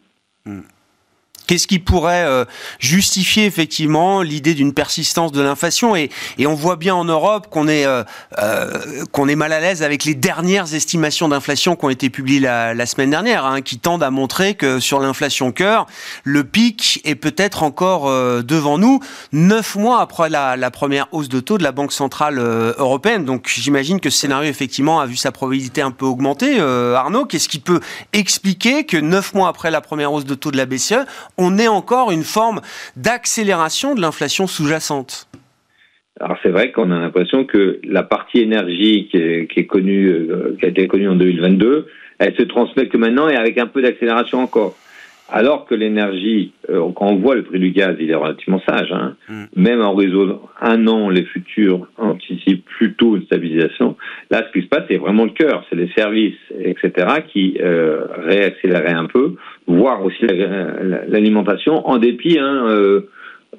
Hmm. 0.46 0.60
Qu'est-ce 1.48 1.66
qui 1.66 1.78
pourrait 1.78 2.26
euh, 2.26 2.44
justifier 2.78 3.46
effectivement 3.46 4.20
l'idée 4.20 4.52
d'une 4.52 4.74
persistance 4.74 5.32
de 5.32 5.40
l'inflation? 5.40 5.96
Et, 5.96 6.10
et, 6.36 6.46
on 6.46 6.52
voit 6.52 6.76
bien 6.76 6.94
en 6.94 7.06
Europe 7.06 7.46
qu'on 7.48 7.68
est 7.68 7.86
euh, 7.86 8.04
euh, 8.36 9.06
qu'on 9.12 9.28
est 9.28 9.34
mal 9.34 9.54
à 9.54 9.60
l'aise 9.60 9.82
avec 9.82 10.04
les 10.04 10.14
dernières 10.14 10.74
estimations 10.74 11.26
d'inflation 11.26 11.74
qui 11.74 11.86
ont 11.86 11.88
été 11.88 12.10
publiées 12.10 12.40
la, 12.40 12.74
la 12.74 12.84
semaine 12.84 13.08
dernière, 13.08 13.46
hein, 13.46 13.62
qui 13.62 13.78
tendent 13.78 14.02
à 14.02 14.10
montrer 14.10 14.56
que 14.56 14.78
sur 14.78 15.00
l'inflation 15.00 15.50
cœur, 15.50 15.86
le 16.22 16.44
pic 16.44 17.00
est 17.04 17.14
peut-être 17.14 17.62
encore 17.62 18.10
devant 18.42 18.76
nous, 18.76 19.00
neuf 19.32 19.74
mois 19.74 20.02
après 20.02 20.28
la, 20.28 20.54
la, 20.54 20.70
première 20.70 21.06
hausse 21.12 21.30
de 21.30 21.40
taux 21.40 21.56
de 21.56 21.62
la 21.62 21.72
Banque 21.72 21.92
centrale 21.92 22.38
européenne. 22.38 23.24
Donc 23.24 23.48
j'imagine 23.48 24.00
que 24.00 24.10
ce 24.10 24.18
scénario 24.18 24.50
effectivement 24.50 25.00
a 25.00 25.06
vu 25.06 25.16
sa 25.16 25.32
probabilité 25.32 25.80
un 25.80 25.92
peu 25.92 26.04
augmenter. 26.04 26.60
Arnaud, 26.60 27.24
qu'est-ce 27.24 27.48
qui 27.48 27.58
peut 27.58 27.80
expliquer 28.12 28.84
que 28.84 28.98
neuf 28.98 29.32
mois 29.32 29.48
après 29.48 29.70
la 29.70 29.80
première 29.80 30.12
hausse 30.12 30.26
de 30.26 30.34
taux 30.34 30.50
de 30.50 30.58
la 30.58 30.66
BCE 30.66 31.06
on 31.38 31.56
est 31.56 31.68
encore 31.68 32.10
une 32.10 32.24
forme 32.24 32.60
d'accélération 32.96 33.94
de 33.94 34.00
l'inflation 34.00 34.46
sous-jacente. 34.46 35.28
Alors 36.20 36.36
c'est 36.42 36.50
vrai 36.50 36.72
qu'on 36.72 36.90
a 36.90 36.98
l'impression 36.98 37.44
que 37.44 37.78
la 37.84 38.02
partie 38.02 38.40
énergie 38.40 39.08
qui 39.10 39.16
est, 39.16 39.66
connue, 39.66 40.08
euh, 40.08 40.56
qui 40.58 40.66
a 40.66 40.68
été 40.68 40.88
connue 40.88 41.08
en 41.08 41.14
2022, 41.14 41.86
elle 42.18 42.34
se 42.34 42.42
transmet 42.42 42.88
que 42.88 42.96
maintenant 42.96 43.28
et 43.28 43.36
avec 43.36 43.56
un 43.58 43.66
peu 43.66 43.80
d'accélération 43.82 44.40
encore. 44.40 44.76
Alors 45.30 45.66
que 45.66 45.74
l'énergie, 45.74 46.52
euh, 46.70 46.90
quand 46.96 47.06
on 47.06 47.16
voit 47.16 47.34
le 47.34 47.42
prix 47.42 47.58
du 47.58 47.70
gaz, 47.70 47.96
il 48.00 48.10
est 48.10 48.14
relativement 48.14 48.62
sage. 48.66 48.90
Hein. 48.92 49.14
Mm. 49.28 49.44
Même 49.56 49.82
en 49.82 49.94
réseau 49.94 50.40
un 50.60 50.86
an, 50.86 51.10
les 51.10 51.24
futurs 51.24 51.86
anticipent 51.98 52.64
plutôt 52.64 53.16
une 53.16 53.24
stabilisation. 53.24 53.96
Là, 54.30 54.46
ce 54.46 54.58
qui 54.58 54.64
se 54.64 54.68
passe, 54.68 54.84
c'est 54.88 54.96
vraiment 54.96 55.24
le 55.24 55.32
cœur. 55.32 55.64
C'est 55.68 55.76
les 55.76 55.90
services, 55.96 56.38
etc., 56.58 57.08
qui 57.30 57.58
euh, 57.60 58.06
réaccéléreraient 58.16 58.94
un 58.94 59.04
peu, 59.04 59.34
voire 59.66 60.02
aussi 60.02 60.24
l'alimentation, 61.08 61.86
en 61.86 61.98
dépit. 61.98 62.38
Hein, 62.38 62.66
euh, 62.68 63.10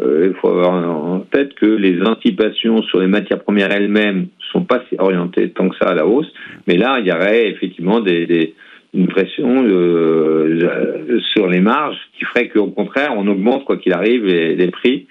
euh, 0.02 0.30
il 0.30 0.40
faut 0.40 0.50
avoir 0.50 0.72
en 0.74 1.20
tête 1.20 1.54
que 1.56 1.66
les 1.66 2.02
anticipations 2.02 2.82
sur 2.84 3.00
les 3.00 3.08
matières 3.08 3.42
premières 3.42 3.72
elles-mêmes 3.72 4.28
sont 4.52 4.64
pas 4.64 4.82
orientées 4.98 5.50
tant 5.50 5.70
que 5.70 5.76
ça 5.78 5.90
à 5.90 5.94
la 5.94 6.08
hausse. 6.08 6.32
Mais 6.68 6.78
là, 6.78 7.00
il 7.00 7.08
y 7.08 7.12
aurait 7.12 7.50
effectivement 7.50 8.00
des, 8.00 8.26
des 8.26 8.56
une 8.94 9.08
pression 9.08 9.64
euh, 9.66 10.89
sur 11.34 11.48
les 11.48 11.62
marges 11.62 11.98
qui 12.18 12.26
ferait 12.26 12.50
qu'au 12.50 12.68
contraire, 12.68 13.14
on 13.16 13.28
augmente, 13.28 13.66
quoi 13.66 13.78
qu'il 13.78 13.94
arrive, 13.94 14.26
les, 14.26 14.72
prix, 14.72 15.08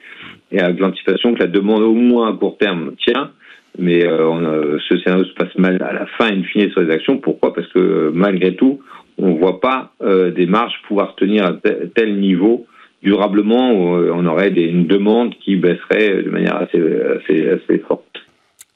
et 0.52 0.60
avec 0.60 0.78
l'anticipation 0.78 1.34
que 1.34 1.40
la 1.40 1.46
demande, 1.46 1.82
au 1.82 1.94
moins 1.94 2.32
à 2.32 2.36
court 2.36 2.58
terme, 2.58 2.92
tient. 3.04 3.30
Mais 3.78 4.04
euh, 4.04 4.18
euh, 4.18 4.78
ce 4.88 4.98
scénario 4.98 5.24
se 5.24 5.34
passe 5.34 5.56
mal 5.56 5.80
à 5.82 5.92
la 5.92 6.06
fin, 6.18 6.26
in 6.26 6.42
fine, 6.42 6.70
sur 6.70 6.80
les 6.80 6.92
actions. 6.92 7.18
Pourquoi? 7.18 7.54
Parce 7.54 7.68
que 7.68 8.10
malgré 8.12 8.54
tout, 8.54 8.80
on 9.18 9.34
ne 9.34 9.38
voit 9.38 9.60
pas 9.60 9.92
des 10.00 10.46
marges 10.46 10.80
pouvoir 10.86 11.16
tenir 11.16 11.44
à 11.44 11.52
tel 11.94 12.18
niveau 12.18 12.66
durablement. 13.02 13.72
Où 13.72 13.96
on 14.12 14.26
aurait 14.26 14.50
des, 14.50 14.62
une 14.62 14.86
demande 14.86 15.34
qui 15.36 15.56
baisserait 15.56 16.22
de 16.22 16.30
manière 16.30 16.56
assez, 16.56 17.48
assez 17.48 17.78
forte. 17.78 18.04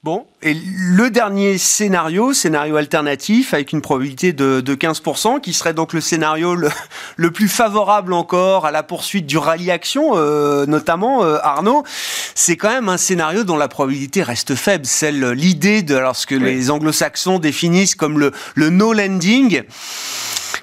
Bon, 0.04 0.26
et 0.42 0.52
le 0.52 1.10
dernier 1.10 1.58
scénario, 1.58 2.32
scénario 2.32 2.74
alternatif, 2.74 3.54
avec 3.54 3.70
une 3.70 3.80
probabilité 3.80 4.32
de, 4.32 4.60
15%, 4.60 5.40
qui 5.40 5.52
serait 5.52 5.74
donc 5.74 5.92
le 5.92 6.00
scénario 6.00 6.56
le, 6.56 7.30
plus 7.30 7.46
favorable 7.46 8.12
encore 8.12 8.66
à 8.66 8.72
la 8.72 8.82
poursuite 8.82 9.26
du 9.26 9.38
rallye 9.38 9.70
action, 9.70 10.14
euh, 10.16 10.66
notamment 10.66 11.22
euh, 11.22 11.38
Arnaud, 11.44 11.84
c'est 12.34 12.56
quand 12.56 12.70
même 12.70 12.88
un 12.88 12.96
scénario 12.96 13.44
dont 13.44 13.56
la 13.56 13.68
probabilité 13.68 14.24
reste 14.24 14.56
faible. 14.56 14.86
Celle, 14.86 15.24
l'idée 15.30 15.82
de 15.82 15.96
lorsque 15.96 16.32
les 16.32 16.72
anglo-saxons 16.72 17.38
définissent 17.38 17.94
comme 17.94 18.18
le, 18.18 18.32
le 18.56 18.70
no 18.70 18.92
landing. 18.92 19.62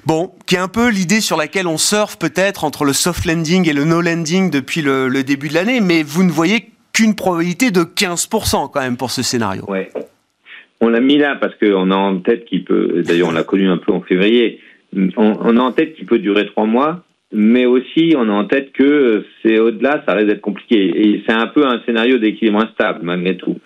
Bon, 0.04 0.32
qui 0.44 0.56
est 0.56 0.58
un 0.58 0.68
peu 0.68 0.88
l'idée 0.88 1.22
sur 1.22 1.38
laquelle 1.38 1.66
on 1.66 1.78
surfe 1.78 2.16
peut-être 2.16 2.62
entre 2.62 2.84
le 2.84 2.92
soft 2.92 3.24
landing 3.24 3.66
et 3.66 3.72
le 3.72 3.84
no 3.84 4.02
landing 4.02 4.50
depuis 4.50 4.82
le, 4.82 5.08
le 5.08 5.24
début 5.24 5.48
de 5.48 5.54
l'année, 5.54 5.80
mais 5.80 6.02
vous 6.02 6.24
ne 6.24 6.30
voyez 6.30 6.69
qu'une 6.92 7.14
probabilité 7.14 7.70
de 7.70 7.80
15% 7.80 8.70
quand 8.70 8.80
même 8.80 8.96
pour 8.96 9.10
ce 9.10 9.22
scénario. 9.22 9.64
Ouais. 9.68 9.90
On 10.80 10.88
l'a 10.88 11.00
mis 11.00 11.18
là 11.18 11.36
parce 11.36 11.54
qu'on 11.56 11.90
a 11.90 11.96
en 11.96 12.18
tête 12.18 12.46
qu'il 12.46 12.64
peut, 12.64 13.02
d'ailleurs 13.06 13.28
on 13.28 13.32
l'a 13.32 13.42
connu 13.42 13.68
un 13.68 13.76
peu 13.76 13.92
en 13.92 14.00
février, 14.00 14.60
on, 15.16 15.56
a 15.56 15.60
en 15.60 15.72
tête 15.72 15.94
qu'il 15.94 16.06
peut 16.06 16.18
durer 16.18 16.46
trois 16.46 16.64
mois, 16.64 17.04
mais 17.32 17.66
aussi 17.66 18.14
on 18.16 18.28
a 18.28 18.32
en 18.32 18.46
tête 18.46 18.72
que 18.72 19.24
c'est 19.42 19.60
au-delà, 19.60 20.02
ça 20.06 20.14
risque 20.14 20.28
d'être 20.28 20.40
compliqué. 20.40 20.78
Et 20.78 21.22
c'est 21.26 21.34
un 21.34 21.46
peu 21.48 21.66
un 21.66 21.80
scénario 21.84 22.18
d'équilibre 22.18 22.60
instable 22.60 23.00
malgré 23.02 23.36
tout. 23.36 23.58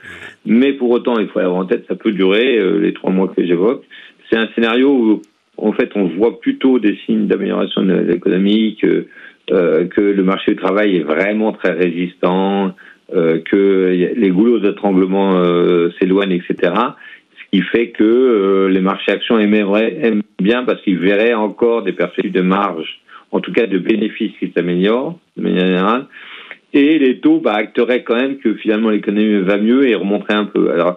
Mais 0.45 0.73
pour 0.73 0.91
autant, 0.91 1.19
il 1.19 1.29
faut 1.29 1.39
avoir 1.39 1.57
en 1.57 1.65
tête, 1.67 1.85
ça 1.89 1.95
peut 1.95 2.13
durer 2.13 2.59
euh, 2.59 2.79
les 2.81 2.93
trois 2.93 3.11
mois 3.11 3.29
que 3.29 3.45
j'évoque. 3.47 3.85
C'est 4.29 4.37
un 4.37 4.49
scénario 4.55 4.91
où 4.91 5.23
en 5.57 5.73
fait 5.73 5.91
on 5.95 6.09
voit 6.09 6.41
plutôt 6.41 6.79
des 6.79 6.99
signes 7.07 7.27
d'amélioration 7.29 7.83
de 7.83 7.95
l'économie, 7.95 8.77
que, 8.83 9.07
euh, 9.53 9.87
que 9.87 10.01
le 10.01 10.23
marché 10.25 10.53
du 10.53 10.57
travail 10.57 10.97
est 10.97 11.05
vraiment 11.05 11.53
très 11.53 11.73
résistant, 11.73 12.75
que 13.13 14.13
les 14.17 14.31
goulots 14.31 14.61
d'étranglement 14.61 15.37
euh, 15.37 15.91
s'éloignent, 15.99 16.33
etc. 16.33 16.73
Ce 17.39 17.51
qui 17.51 17.63
fait 17.63 17.91
que 17.91 18.05
euh, 18.05 18.69
les 18.69 18.81
marchés 18.81 19.13
actions 19.13 19.39
aimeraient, 19.39 19.99
aiment 20.03 20.23
bien 20.41 20.65
parce 20.65 20.81
qu'ils 20.83 20.99
verraient 20.99 21.35
encore 21.35 21.83
des 21.83 21.93
perspectives 21.93 22.33
de 22.33 22.41
marge, 22.41 23.01
en 23.31 23.41
tout 23.41 23.53
cas 23.53 23.67
de 23.67 23.79
bénéfices 23.79 24.33
qui 24.39 24.53
s'améliorent 24.57 25.19
de 25.37 25.43
manière 25.43 25.67
générale. 25.67 26.07
Et 26.73 26.99
les 26.99 27.21
taux 27.21 27.41
bah, 27.41 27.53
acteraient 27.55 28.03
quand 28.03 28.17
même 28.17 28.39
que 28.39 28.55
finalement 28.55 28.91
l'économie 28.91 29.41
va 29.43 29.59
mieux 29.59 29.89
et 29.89 29.95
remonterait 29.95 30.35
un 30.35 30.47
peu. 30.47 30.71
Alors 30.73 30.97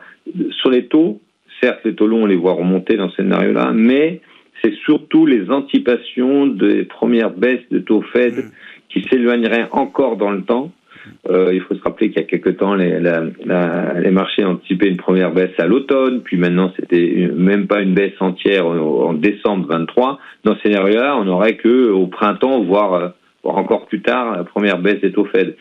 sur 0.51 0.71
les 0.71 0.85
taux, 0.87 1.21
certes 1.61 1.81
les 1.85 1.93
taux 1.93 2.07
longs 2.07 2.23
on 2.23 2.25
les 2.25 2.35
voit 2.35 2.53
remonter 2.53 2.95
dans 2.95 3.09
ce 3.09 3.17
scénario-là, 3.17 3.73
mais 3.75 4.21
c'est 4.63 4.73
surtout 4.85 5.25
les 5.25 5.51
anticipations 5.51 6.47
des 6.47 6.83
premières 6.83 7.31
baisses 7.31 7.67
de 7.69 7.79
taux 7.79 8.01
Fed 8.01 8.33
mmh. 8.33 8.51
qui 8.89 9.03
s'éloigneraient 9.03 9.67
encore 9.71 10.17
dans 10.17 10.31
le 10.31 10.41
temps 10.41 10.71
euh, 11.29 11.51
il 11.53 11.61
faut 11.61 11.75
se 11.75 11.81
rappeler 11.81 12.09
qu'il 12.09 12.21
y 12.21 12.23
a 12.23 12.27
quelques 12.27 12.57
temps, 12.57 12.75
les, 12.75 12.99
les 12.99 14.11
marchés 14.11 14.43
anticipaient 14.43 14.87
une 14.87 14.97
première 14.97 15.31
baisse 15.31 15.53
à 15.57 15.65
l'automne, 15.65 16.21
puis 16.21 16.37
maintenant 16.37 16.71
c'était 16.79 17.29
même 17.35 17.67
pas 17.67 17.81
une 17.81 17.93
baisse 17.93 18.13
entière 18.19 18.65
en, 18.67 19.13
décembre 19.13 19.67
23. 19.67 20.19
Dans 20.43 20.55
ce 20.55 20.61
scénario-là, 20.61 21.17
on 21.17 21.25
n'aurait 21.25 21.57
que 21.57 21.89
au 21.91 22.07
printemps, 22.07 22.63
voire, 22.63 23.13
voire 23.43 23.57
encore 23.57 23.87
plus 23.87 24.01
tard, 24.01 24.37
la 24.37 24.43
première 24.43 24.79
baisse 24.79 25.01
des 25.01 25.11
taux 25.11 25.25
Fed. 25.25 25.55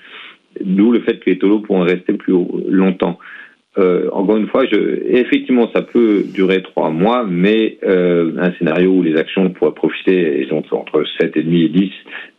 D'où 0.65 0.93
le 0.93 1.01
fait 1.01 1.19
que 1.19 1.31
les 1.31 1.39
taux 1.39 1.61
pourront 1.61 1.83
rester 1.83 2.15
plus 2.15 2.35
longtemps. 2.69 3.19
Euh, 3.79 4.09
encore 4.13 4.37
une 4.37 4.49
fois, 4.49 4.65
je, 4.67 4.77
effectivement, 5.07 5.71
ça 5.75 5.83
peut 5.83 6.25
durer 6.33 6.63
trois 6.63 6.91
mois, 6.91 7.25
mais 7.29 7.79
euh, 7.85 8.33
un 8.39 8.53
scénario 8.53 8.91
où 8.91 9.03
les 9.03 9.17
actions 9.17 9.51
pourraient 9.51 9.75
profiter, 9.75 10.47
ils 10.47 10.53
ont 10.53 10.63
entre 10.73 11.03
7,5 11.21 11.39
et 11.39 11.69
10, 11.69 11.91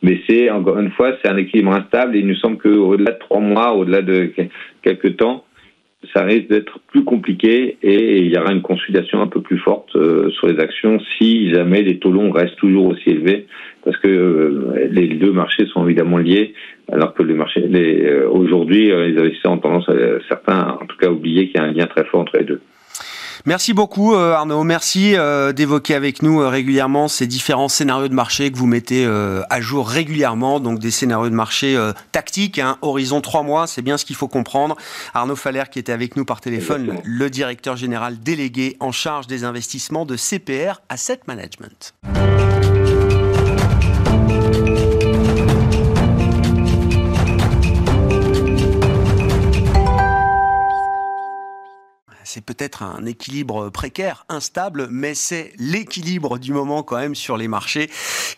mais 0.01 0.19
c'est, 0.27 0.49
encore 0.49 0.79
une 0.79 0.91
fois, 0.91 1.15
c'est 1.21 1.29
un 1.29 1.37
équilibre 1.37 1.73
instable 1.73 2.15
et 2.15 2.19
il 2.19 2.27
nous 2.27 2.35
semble 2.35 2.57
qu'au-delà 2.57 3.11
de 3.11 3.19
trois 3.19 3.39
mois, 3.39 3.73
au-delà 3.75 4.01
de 4.01 4.31
quelques 4.81 5.17
temps, 5.17 5.43
ça 6.13 6.23
risque 6.23 6.47
d'être 6.47 6.79
plus 6.87 7.03
compliqué 7.03 7.77
et 7.81 8.19
il 8.19 8.27
y 8.27 8.37
aura 8.37 8.51
une 8.51 8.61
consolidation 8.61 9.21
un 9.21 9.27
peu 9.27 9.41
plus 9.41 9.57
forte 9.57 9.95
euh, 9.95 10.29
sur 10.31 10.47
les 10.47 10.59
actions 10.59 10.99
si 11.17 11.51
jamais 11.51 11.81
les 11.81 11.99
taux 11.99 12.11
longs 12.11 12.31
restent 12.31 12.57
toujours 12.57 12.87
aussi 12.87 13.09
élevés 13.09 13.47
parce 13.83 13.97
que 13.97 14.07
euh, 14.07 14.87
les 14.91 15.07
deux 15.07 15.31
marchés 15.31 15.65
sont 15.67 15.85
évidemment 15.85 16.17
liés 16.17 16.53
alors 16.91 17.13
que 17.13 17.23
les 17.23 17.33
marchés 17.33 17.63
euh, 17.63 18.27
aujourd'hui 18.29 18.87
les 18.87 19.17
investisseurs 19.17 19.53
ont 19.53 19.57
tendance 19.57 19.89
à, 19.89 19.93
certains 20.27 20.77
en 20.81 20.85
tout 20.85 20.97
cas 20.97 21.09
oublier 21.09 21.47
qu'il 21.47 21.57
y 21.57 21.63
a 21.63 21.67
un 21.67 21.71
lien 21.71 21.87
très 21.87 22.05
fort 22.05 22.21
entre 22.21 22.37
les 22.37 22.45
deux. 22.45 22.61
Merci 23.47 23.71
beaucoup 23.71 24.13
euh, 24.13 24.33
Arnaud, 24.33 24.65
merci 24.65 25.15
euh, 25.15 25.53
d'évoquer 25.53 25.95
avec 25.95 26.21
nous 26.21 26.41
euh, 26.41 26.49
régulièrement 26.49 27.07
ces 27.07 27.27
différents 27.27 27.69
scénarios 27.69 28.09
de 28.09 28.13
marché 28.13 28.51
que 28.51 28.57
vous 28.57 28.65
mettez 28.65 29.05
à 29.07 29.61
jour 29.61 29.87
régulièrement, 29.87 30.59
donc 30.59 30.79
des 30.79 30.91
scénarios 30.91 31.29
de 31.29 31.33
marché 31.33 31.79
tactiques, 32.11 32.59
hein, 32.59 32.77
horizon 32.81 33.21
trois 33.21 33.43
mois, 33.43 33.65
c'est 33.65 33.81
bien 33.81 33.97
ce 33.97 34.03
qu'il 34.03 34.17
faut 34.17 34.27
comprendre. 34.27 34.75
Arnaud 35.13 35.37
Faller 35.37 35.63
qui 35.71 35.79
était 35.79 35.93
avec 35.93 36.17
nous 36.17 36.25
par 36.25 36.41
téléphone, 36.41 36.99
le 37.05 37.29
directeur 37.29 37.77
général 37.77 38.19
délégué 38.19 38.75
en 38.81 38.91
charge 38.91 39.27
des 39.27 39.45
investissements 39.45 40.05
de 40.05 40.17
CPR 40.17 40.81
Asset 40.89 41.21
Management. 41.27 41.93
C'est 52.37 52.43
peut-être 52.43 52.83
un 52.83 53.03
équilibre 53.07 53.69
précaire, 53.69 54.27
instable, 54.29 54.89
mais 54.91 55.15
c'est 55.15 55.53
l'équilibre 55.57 56.37
du 56.37 56.53
moment 56.53 56.83
quand 56.83 56.97
même 56.97 57.15
sur 57.15 57.35
les 57.35 57.47
marchés 57.47 57.89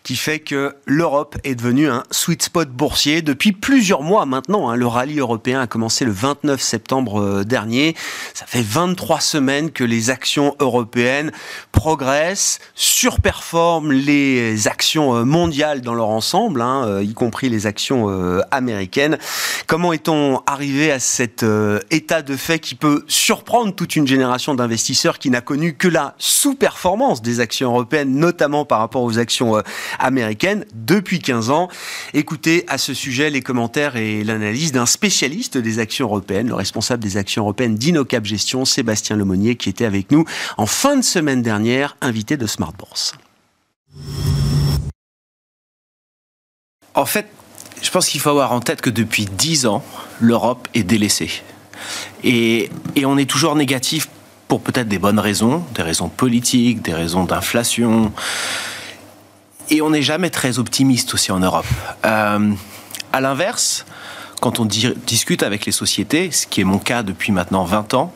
qui 0.04 0.16
fait 0.16 0.38
que 0.38 0.74
l'Europe 0.86 1.36
est 1.44 1.54
devenue 1.54 1.90
un 1.90 2.04
sweet 2.10 2.42
spot 2.44 2.70
boursier 2.70 3.20
depuis 3.20 3.52
plusieurs 3.52 4.02
mois 4.02 4.24
maintenant. 4.24 4.70
Hein. 4.70 4.76
Le 4.76 4.86
rallye 4.86 5.18
européen 5.18 5.60
a 5.60 5.66
commencé 5.66 6.06
le 6.06 6.12
29 6.12 6.62
septembre 6.62 7.20
euh, 7.20 7.44
dernier. 7.44 7.94
Ça 8.32 8.46
fait 8.46 8.62
23 8.62 9.20
semaines 9.20 9.70
que 9.70 9.84
les 9.84 10.08
actions 10.08 10.56
européennes 10.60 11.30
progressent, 11.70 12.58
surperforment 12.74 13.92
les 13.92 14.66
actions 14.66 15.14
euh, 15.14 15.24
mondiales 15.24 15.82
dans 15.82 15.94
leur 15.94 16.08
ensemble, 16.08 16.62
hein, 16.62 16.86
euh, 16.86 17.04
y 17.04 17.12
compris 17.12 17.50
les 17.50 17.66
actions 17.66 18.08
américaines. 18.50 19.18
Comment 19.66 19.92
est-on 19.92 20.40
arrivé 20.46 20.90
à 20.90 20.98
cet 20.98 21.44
état 21.90 22.22
de 22.22 22.36
fait 22.36 22.60
qui 22.60 22.74
peut 22.74 23.04
surprendre 23.08 23.74
une 23.96 24.06
génération 24.06 24.54
d'investisseurs 24.54 25.18
qui 25.18 25.30
n'a 25.30 25.40
connu 25.40 25.74
que 25.74 25.88
la 25.88 26.14
sous-performance 26.18 27.22
des 27.22 27.40
actions 27.40 27.70
européennes, 27.70 28.14
notamment 28.14 28.64
par 28.64 28.78
rapport 28.78 29.02
aux 29.02 29.18
actions 29.18 29.56
euh, 29.56 29.62
américaines, 29.98 30.64
depuis 30.74 31.20
15 31.20 31.50
ans. 31.50 31.68
Écoutez 32.14 32.64
à 32.68 32.78
ce 32.78 32.94
sujet 32.94 33.30
les 33.30 33.42
commentaires 33.42 33.96
et 33.96 34.24
l'analyse 34.24 34.72
d'un 34.72 34.86
spécialiste 34.86 35.58
des 35.58 35.78
actions 35.78 36.06
européennes, 36.06 36.48
le 36.48 36.54
responsable 36.54 37.02
des 37.02 37.16
actions 37.16 37.42
européennes 37.42 37.76
d'Inocap 37.76 38.24
Gestion, 38.24 38.64
Sébastien 38.64 39.16
Lemonnier, 39.16 39.56
qui 39.56 39.68
était 39.68 39.84
avec 39.84 40.10
nous 40.10 40.24
en 40.56 40.66
fin 40.66 40.96
de 40.96 41.02
semaine 41.02 41.42
dernière, 41.42 41.96
invité 42.00 42.36
de 42.36 42.46
Smart 42.46 42.72
Bourse. 42.72 43.14
En 46.94 47.06
fait, 47.06 47.26
je 47.82 47.90
pense 47.90 48.08
qu'il 48.08 48.20
faut 48.20 48.30
avoir 48.30 48.52
en 48.52 48.60
tête 48.60 48.80
que 48.80 48.90
depuis 48.90 49.24
10 49.24 49.66
ans, 49.66 49.84
l'Europe 50.20 50.68
est 50.74 50.82
délaissée. 50.82 51.42
Et, 52.24 52.70
on 53.04 53.16
est 53.16 53.28
toujours 53.28 53.56
négatif 53.56 54.08
pour 54.48 54.60
peut-être 54.60 54.88
des 54.88 54.98
bonnes 54.98 55.18
raisons, 55.18 55.64
des 55.74 55.82
raisons 55.82 56.08
politiques, 56.08 56.82
des 56.82 56.94
raisons 56.94 57.24
d'inflation. 57.24 58.12
Et 59.70 59.80
on 59.82 59.90
n'est 59.90 60.02
jamais 60.02 60.30
très 60.30 60.58
optimiste 60.58 61.14
aussi 61.14 61.32
en 61.32 61.40
Europe. 61.40 61.66
Euh, 62.04 62.52
à 63.12 63.20
l'inverse, 63.20 63.86
quand 64.40 64.58
on 64.58 64.64
discute 64.64 65.42
avec 65.42 65.66
les 65.66 65.72
sociétés, 65.72 66.30
ce 66.30 66.46
qui 66.46 66.60
est 66.60 66.64
mon 66.64 66.78
cas 66.78 67.02
depuis 67.02 67.32
maintenant 67.32 67.64
20 67.64 67.94
ans, 67.94 68.12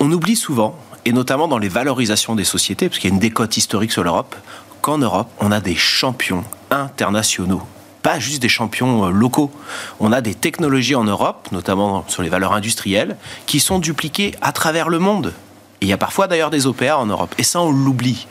on 0.00 0.12
oublie 0.12 0.36
souvent, 0.36 0.78
et 1.04 1.12
notamment 1.12 1.48
dans 1.48 1.58
les 1.58 1.68
valorisations 1.68 2.34
des 2.34 2.44
sociétés, 2.44 2.88
parce 2.88 2.98
qu'il 2.98 3.10
y 3.10 3.12
a 3.12 3.14
une 3.14 3.20
décote 3.20 3.56
historique 3.56 3.92
sur 3.92 4.04
l'Europe, 4.04 4.36
qu'en 4.82 4.98
Europe, 4.98 5.30
on 5.40 5.52
a 5.52 5.60
des 5.60 5.76
champions 5.76 6.44
internationaux 6.70 7.62
pas 8.06 8.20
juste 8.20 8.40
des 8.40 8.48
champions 8.48 9.06
euh, 9.06 9.10
locaux. 9.10 9.50
On 9.98 10.12
a 10.12 10.20
des 10.20 10.34
technologies 10.34 10.94
en 10.94 11.02
Europe, 11.02 11.48
notamment 11.50 12.04
sur 12.06 12.22
les 12.22 12.28
valeurs 12.28 12.52
industrielles, 12.52 13.16
qui 13.46 13.58
sont 13.58 13.80
dupliquées 13.80 14.32
à 14.40 14.52
travers 14.52 14.88
le 14.88 15.00
monde. 15.00 15.32
il 15.80 15.88
y 15.88 15.92
a 15.92 15.96
parfois 15.96 16.28
d'ailleurs 16.28 16.50
des 16.50 16.68
OPA 16.68 16.98
en 16.98 17.06
Europe. 17.06 17.34
Et 17.36 17.42
ça, 17.42 17.60
on 17.60 17.72
l'oublie. 17.72 18.28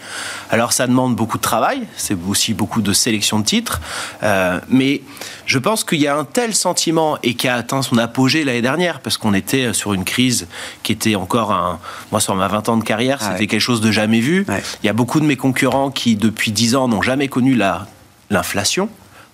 Alors 0.50 0.72
ça 0.72 0.88
demande 0.88 1.14
beaucoup 1.18 1.38
de 1.38 1.44
travail, 1.44 1.88
c'est 1.98 2.18
aussi 2.26 2.54
beaucoup 2.54 2.82
de 2.82 2.94
sélection 2.94 3.38
de 3.40 3.44
titres. 3.44 3.82
Euh, 4.24 4.62
mais 4.70 5.02
je 5.46 5.60
pense 5.60 5.84
qu'il 5.84 6.00
y 6.00 6.08
a 6.08 6.16
un 6.16 6.24
tel 6.24 6.56
sentiment 6.56 7.18
et 7.22 7.34
qui 7.34 7.50
a 7.50 7.56
atteint 7.56 7.82
son 7.82 7.98
apogée 7.98 8.46
l'année 8.46 8.62
dernière, 8.62 9.02
parce 9.02 9.18
qu'on 9.18 9.34
était 9.34 9.74
sur 9.74 9.94
une 9.94 10.06
crise 10.06 10.48
qui 10.84 10.94
était 10.94 11.16
encore 11.16 11.52
un... 11.52 11.80
Moi, 12.14 12.22
sur 12.22 12.34
ma 12.36 12.48
20 12.48 12.70
ans 12.70 12.78
de 12.78 12.86
carrière, 12.86 13.22
c'était 13.22 13.48
quelque 13.48 13.60
chose 13.60 13.82
de 13.82 13.92
jamais 13.92 14.22
vu. 14.22 14.46
Il 14.84 14.86
y 14.86 14.90
a 14.90 14.94
beaucoup 14.94 15.20
de 15.20 15.26
mes 15.26 15.36
concurrents 15.36 15.92
qui, 15.92 16.16
depuis 16.16 16.54
10 16.54 16.78
ans, 16.78 16.88
n'ont 16.88 17.02
jamais 17.02 17.28
connu 17.28 17.60
l'inflation 18.30 18.88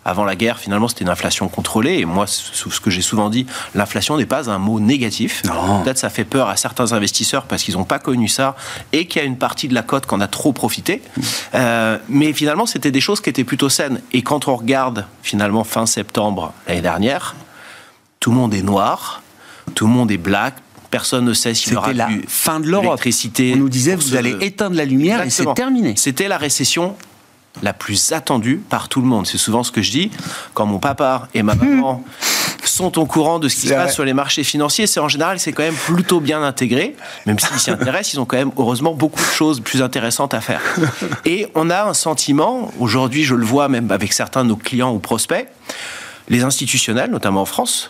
avant 0.03 0.25
la 0.25 0.36
guerre, 0.36 0.58
finalement, 0.58 0.88
c'était 0.88 1.03
une 1.03 1.10
inflation 1.10 1.48
contrôlée. 1.48 2.00
Et 2.00 2.05
moi, 2.05 2.25
ce 2.27 2.79
que 2.79 2.89
j'ai 2.89 3.01
souvent 3.03 3.29
dit, 3.29 3.46
l'inflation 3.75 4.17
n'est 4.17 4.25
pas 4.25 4.50
un 4.50 4.58
mot 4.58 4.79
négatif. 4.79 5.43
Peut-être 5.84 5.98
ça 6.00 6.10
fait 6.10 6.24
peur 6.25 6.50
à 6.50 6.58
certains 6.58 6.93
investisseurs 6.93 7.43
parce 7.43 7.62
qu'ils 7.63 7.75
n'ont 7.75 7.84
pas 7.84 8.00
connu 8.00 8.27
ça 8.27 8.55
et 8.93 9.05
qu'il 9.05 9.22
y 9.22 9.24
a 9.24 9.27
une 9.27 9.38
partie 9.38 9.67
de 9.67 9.74
la 9.75 9.84
cote 9.84 10.05
qu'on 10.08 10.20
a 10.22 10.27
trop 10.27 10.53
profité. 10.53 11.01
Euh, 11.53 11.98
mais 12.10 12.34
finalement, 12.34 12.65
c'était 12.65 12.91
des 12.91 13.01
choses 13.01 13.22
qui 13.22 13.29
étaient 13.29 13.43
plutôt 13.43 13.70
saines. 13.70 14.01
Et 14.12 14.22
quand 14.24 14.48
on 14.48 14.55
regarde, 14.55 15.05
finalement, 15.22 15.63
fin 15.63 15.86
septembre 15.86 16.53
l'année 16.67 16.81
dernière, 16.81 17.36
tout 18.20 18.31
le 18.31 18.38
monde 18.38 18.53
est 18.53 18.63
noir, 18.63 19.22
tout 19.75 19.86
le 19.86 19.93
monde 19.93 20.12
est 20.12 20.17
black, 20.17 20.55
Personne 20.89 21.24
ne 21.24 21.34
sait 21.34 21.53
s'il 21.53 21.72
y 21.72 21.75
aura 21.77 21.93
la 21.93 22.08
plus 22.08 22.25
fin 22.27 22.60
de 22.60 22.67
l'Europe. 22.67 23.00
On 23.01 23.55
nous 23.55 23.70
disait 23.70 23.96
vous 23.96 24.01
ce- 24.01 24.15
allez 24.17 24.36
éteindre 24.41 24.75
la 24.75 24.84
lumière 24.84 25.20
et 25.20 25.29
c'est 25.29 25.43
Exactement. 25.43 25.53
terminé. 25.53 25.93
C'était 25.96 26.27
la 26.27 26.38
récession 26.38 26.98
la 27.62 27.74
plus 27.74 28.12
attendue 28.12 28.62
par 28.70 28.89
tout 28.89 29.01
le 29.01 29.08
monde. 29.08 29.27
C'est 29.27 29.38
souvent 29.38 29.63
ce 29.63 29.72
que 29.72 29.81
je 29.81 29.91
dis. 29.91 30.12
Quand 30.53 30.65
mon 30.65 30.79
papa 30.79 31.27
et 31.34 31.43
ma 31.43 31.55
maman 31.55 32.03
sont 32.63 32.98
au 32.98 33.05
courant 33.05 33.39
de 33.39 33.50
ce 33.50 33.55
qui 33.55 33.67
se 33.67 33.74
passe 33.74 33.93
sur 33.93 34.05
les 34.05 34.13
marchés 34.13 34.43
financiers, 34.43 34.88
c'est 34.88 35.00
en 35.00 35.08
général, 35.08 35.39
c'est 35.39 35.51
quand 35.51 35.63
même 35.63 35.75
plutôt 35.75 36.20
bien 36.20 36.41
intégré. 36.41 36.96
Même 37.25 37.39
s'ils 37.39 37.60
s'y 37.60 37.72
intéressent, 37.72 38.13
ils 38.13 38.20
ont 38.20 38.25
quand 38.25 38.38
même 38.38 38.51
heureusement 38.58 38.93
beaucoup 38.93 39.20
de 39.20 39.25
choses 39.25 39.60
plus 39.60 39.81
intéressantes 39.81 40.34
à 40.34 40.41
faire. 40.41 40.62
Et 41.25 41.48
on 41.55 41.70
a 41.70 41.84
un 41.84 41.93
sentiment, 41.93 42.72
aujourd'hui 42.79 43.24
je 43.24 43.36
le 43.36 43.46
vois 43.46 43.67
même 43.67 43.91
avec 43.91 44.13
certains 44.13 44.43
de 44.43 44.50
nos 44.50 44.55
clients 44.55 44.93
ou 44.93 45.00
prospects, 45.00 45.48
les 46.29 46.43
institutionnels, 46.43 47.12
notamment 47.12 47.41
en 47.41 47.46
France, 47.46 47.89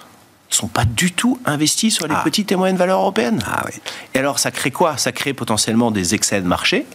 sont 0.55 0.67
pas 0.67 0.86
du 0.86 1.12
tout 1.12 1.39
investis 1.46 1.93
sur 1.96 2.08
les 2.08 2.15
Ah. 2.15 2.22
petites 2.24 2.51
et 2.51 2.55
moyennes 2.55 2.77
valeurs 2.77 3.00
européennes. 3.00 3.41
Ah 3.46 3.63
oui. 3.65 3.79
Et 4.13 4.20
alors, 4.20 4.39
ça 4.39 4.51
crée 4.51 4.72
quoi? 4.72 4.98
Ça 4.98 5.12
crée 5.12 5.34
potentiellement 5.34 5.91
des 5.91 6.13
excès 6.15 6.41
de 6.41 6.48
marché, 6.48 6.86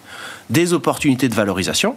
des 0.50 0.72
opportunités 0.72 1.28
de 1.28 1.34
valorisation, 1.34 1.96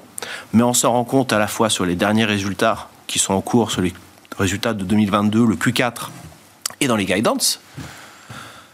mais 0.54 0.64
on 0.64 0.74
s'en 0.74 0.92
rend 0.94 1.04
compte 1.04 1.34
à 1.34 1.40
la 1.40 1.48
fois 1.48 1.70
sur 1.70 1.86
les 1.86 1.96
derniers 1.96 2.26
résultats 2.26 2.90
qui 3.08 3.20
sont 3.20 3.34
en 3.34 3.42
cours, 3.42 3.72
sur 3.72 3.82
les 3.82 3.94
résultats 4.38 4.74
de 4.74 4.84
2022, 4.84 5.46
le 5.46 5.56
Q4, 5.56 6.10
et 6.82 6.88
dans 6.88 6.96
les 6.96 7.06
guidance. 7.06 7.60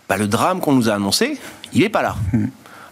Bah, 0.07 0.17
le 0.17 0.27
drame 0.27 0.59
qu'on 0.59 0.73
nous 0.73 0.89
a 0.89 0.93
annoncé, 0.93 1.39
il 1.73 1.81
n'est 1.81 1.89
pas 1.89 2.03
là. 2.03 2.15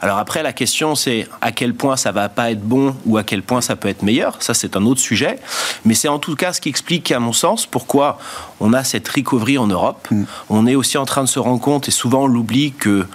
Alors 0.03 0.17
après, 0.17 0.43
la 0.43 0.51
question, 0.51 0.95
c'est 0.95 1.29
à 1.39 1.53
quel 1.53 1.73
point 1.73 1.95
ça 1.95 2.11
va 2.11 2.27
pas 2.27 2.51
être 2.51 2.61
bon 2.61 2.93
ou 3.05 3.15
à 3.15 3.23
quel 3.23 3.41
point 3.41 3.61
ça 3.61 3.77
peut 3.77 3.87
être 3.87 4.03
meilleur. 4.03 4.35
Ça, 4.43 4.53
c'est 4.53 4.75
un 4.75 4.85
autre 4.85 4.99
sujet. 4.99 5.39
Mais 5.85 5.93
c'est 5.93 6.09
en 6.09 6.19
tout 6.19 6.35
cas 6.35 6.51
ce 6.51 6.59
qui 6.59 6.67
explique, 6.67 7.09
à 7.13 7.21
mon 7.21 7.31
sens, 7.31 7.65
pourquoi 7.65 8.19
on 8.59 8.73
a 8.73 8.83
cette 8.83 9.07
recovery 9.07 9.57
en 9.57 9.67
Europe. 9.67 10.09
On 10.49 10.67
est 10.67 10.75
aussi 10.75 10.97
en 10.97 11.05
train 11.05 11.23
de 11.23 11.29
se 11.29 11.39
rendre 11.39 11.61
compte, 11.61 11.87
et 11.87 11.91
souvent 11.91 12.23
on 12.23 12.27
l'oublie, 12.27 12.73
que 12.73 13.07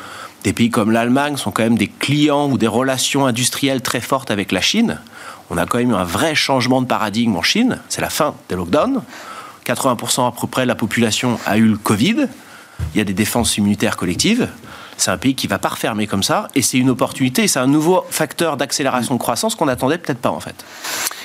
des 0.45 0.55
pays 0.55 0.71
comme 0.71 0.91
l'Allemagne 0.91 1.37
sont 1.37 1.51
quand 1.51 1.63
même 1.63 1.77
des 1.77 1.89
clients 1.89 2.49
ou 2.49 2.57
des 2.57 2.67
relations 2.67 3.27
industrielles 3.27 3.83
très 3.83 4.01
fortes 4.01 4.31
avec 4.31 4.51
la 4.51 4.63
Chine. 4.63 4.99
On 5.51 5.59
a 5.59 5.67
quand 5.67 5.77
même 5.77 5.91
eu 5.91 5.95
un 5.95 6.05
vrai 6.05 6.35
changement 6.35 6.81
de 6.81 6.87
paradigme 6.87 7.37
en 7.37 7.43
Chine. 7.43 7.81
C'est 7.91 8.01
la 8.01 8.09
fin 8.09 8.35
des 8.49 8.57
lockdowns. 8.57 9.03
80% 9.67 10.27
à 10.27 10.33
peu 10.33 10.47
près 10.47 10.63
de 10.63 10.69
la 10.69 10.75
population 10.75 11.39
a 11.45 11.59
eu 11.59 11.67
le 11.67 11.77
Covid. 11.77 12.29
Il 12.95 12.99
y 12.99 13.01
a 13.03 13.05
des 13.05 13.13
défenses 13.13 13.59
immunitaires 13.59 13.99
collectives. 13.99 14.49
C'est 14.99 15.11
un 15.11 15.19
pays 15.19 15.35
qui 15.35 15.47
va 15.47 15.59
pas 15.59 15.71
refermer 15.71 16.07
comme 16.07 16.23
ça, 16.23 16.49
et 16.55 16.63
c'est 16.63 16.79
une 16.79 16.91
opportunité, 16.91 17.49
c'est 17.49 17.59
un 17.59 17.67
nouveau 17.67 18.05
facteur 18.11 18.57
d'accélération 18.57 19.15
de 19.15 19.21
croissance 19.21 19.55
qu'on 19.55 19.69
attendait 19.69 19.99
peut-être 19.99 20.19
pas 20.19 20.31
en 20.31 20.41
fait. 20.41 20.65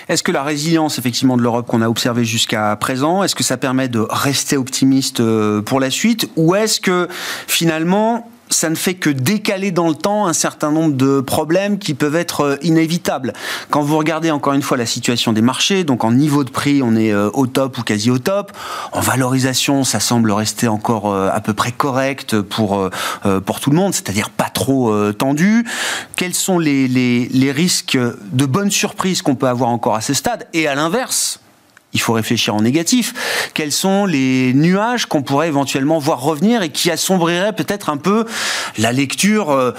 Est-ce 0.09 0.23
que 0.23 0.31
la 0.31 0.43
résilience 0.43 0.99
effectivement 0.99 1.37
de 1.37 1.41
l'Europe 1.41 1.65
qu'on 1.67 1.81
a 1.81 1.87
observée 1.87 2.25
jusqu'à 2.25 2.75
présent, 2.75 3.23
est-ce 3.23 3.35
que 3.35 3.43
ça 3.43 3.57
permet 3.57 3.87
de 3.87 4.05
rester 4.09 4.57
optimiste 4.57 5.19
euh, 5.21 5.61
pour 5.61 5.79
la 5.79 5.89
suite 5.89 6.29
ou 6.35 6.55
est-ce 6.55 6.79
que 6.79 7.07
finalement 7.47 8.29
ça 8.49 8.69
ne 8.69 8.75
fait 8.75 8.93
que 8.93 9.09
décaler 9.09 9.71
dans 9.71 9.87
le 9.87 9.95
temps 9.95 10.27
un 10.27 10.33
certain 10.33 10.71
nombre 10.71 10.93
de 10.95 11.21
problèmes 11.21 11.79
qui 11.79 11.93
peuvent 11.93 12.15
être 12.15 12.41
euh, 12.41 12.55
inévitables. 12.61 13.33
Quand 13.69 13.81
vous 13.81 13.97
regardez 13.97 14.31
encore 14.31 14.53
une 14.53 14.61
fois 14.61 14.77
la 14.77 14.85
situation 14.85 15.33
des 15.33 15.41
marchés, 15.41 15.83
donc 15.83 16.03
en 16.03 16.11
niveau 16.11 16.43
de 16.43 16.49
prix, 16.49 16.81
on 16.83 16.95
est 16.95 17.11
euh, 17.11 17.29
au 17.33 17.47
top 17.47 17.77
ou 17.77 17.83
quasi 17.83 18.11
au 18.11 18.19
top. 18.19 18.51
En 18.91 19.01
valorisation, 19.01 19.83
ça 19.83 19.99
semble 19.99 20.31
rester 20.31 20.67
encore 20.67 21.11
euh, 21.11 21.29
à 21.33 21.41
peu 21.41 21.53
près 21.53 21.71
correct 21.71 22.39
pour 22.41 22.89
pour 23.45 23.59
tout 23.59 23.69
le 23.69 23.75
monde, 23.75 23.93
c'est-à-dire 23.93 24.29
pas 24.29 24.49
trop 24.49 25.11
tendu. 25.13 25.65
Quels 26.15 26.33
sont 26.33 26.59
les, 26.59 26.87
les, 26.87 27.27
les 27.29 27.51
risques 27.51 27.97
de 27.97 28.45
bonnes 28.45 28.71
surprises 28.71 29.21
qu'on 29.21 29.35
peut 29.35 29.47
avoir 29.47 29.69
encore 29.69 29.95
à 29.95 30.01
ce 30.01 30.13
stade? 30.13 30.47
Et 30.53 30.67
à 30.67 30.75
l'inverse, 30.75 31.39
il 31.93 32.01
faut 32.01 32.13
réfléchir 32.13 32.55
en 32.55 32.61
négatif. 32.61 33.13
Quels 33.53 33.71
sont 33.71 34.05
les 34.05 34.53
nuages 34.53 35.05
qu'on 35.05 35.21
pourrait 35.21 35.47
éventuellement 35.47 35.99
voir 35.99 36.21
revenir 36.21 36.61
et 36.61 36.69
qui 36.69 36.91
assombriraient 36.91 37.53
peut-être 37.53 37.89
un 37.89 37.97
peu 37.97 38.25
la 38.77 38.91
lecture 38.91 39.51
euh, 39.51 39.71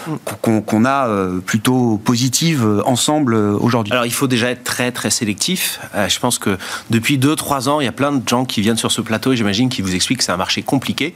qu'on 0.43 0.85
a 0.85 1.09
euh, 1.09 1.41
plutôt 1.41 2.01
positive 2.05 2.65
euh, 2.65 2.83
ensemble 2.87 3.35
aujourd'hui? 3.35 3.93
Alors 3.93 4.07
il 4.07 4.13
faut 4.13 4.29
déjà 4.29 4.51
être 4.51 4.65
très 4.65 4.93
très 4.93 5.11
sélectif. 5.11 5.81
Je 6.09 6.19
pense 6.19 6.39
que 6.39 6.57
depuis 6.91 7.19
2-3 7.19 7.69
ans, 7.69 7.81
il 7.81 7.85
y 7.85 7.89
a 7.89 7.93
plein 7.93 8.13
de 8.13 8.29
gens 8.29 8.45
qui 8.45 8.61
viennent 8.61 8.77
sur 8.77 8.93
ce 8.93 9.01
plateau 9.01 9.33
et 9.33 9.37
j'imagine 9.37 9.69
qu'ils 9.69 9.85
vous 9.85 9.95
expliquent 9.95 10.19
que 10.19 10.25
c'est 10.25 10.33
un 10.33 10.37
marché 10.37 10.63
compliqué. 10.63 11.15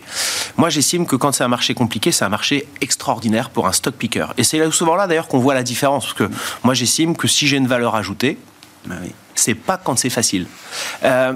Moi 0.57 0.71
j'estime 0.71 1.07
que 1.07 1.17
quand 1.17 1.33
c'est 1.33 1.45
un 1.45 1.49
marché 1.49 1.75
compliqué, 1.75 2.13
c'est 2.13 2.25
un 2.25 2.29
marché 2.29 2.67
extraordinaire 2.81 3.51
pour 3.51 3.67
un 3.67 3.73
stock 3.73 3.95
picker. 3.95 4.27
Et 4.37 4.45
c'est 4.45 4.71
souvent 4.71 4.97
là 4.97 5.07
d'ailleurs 5.07 5.29
qu'on 5.29 5.39
voit 5.39 5.55
la 5.55 5.63
différence. 5.63 6.05
Parce 6.05 6.15
que 6.15 6.29
moi 6.65 6.75
j'estime 6.75 7.17
que 7.17 7.29
si 7.29 7.47
j'ai 7.47 7.57
une 7.57 7.69
valeur 7.69 7.95
ajoutée, 7.95 8.39
Ah 8.91 8.95
oui. 9.03 9.13
C'est 9.39 9.55
pas 9.55 9.77
quand 9.77 9.97
c'est 9.99 10.11
facile. 10.11 10.47
Euh, 11.05 11.33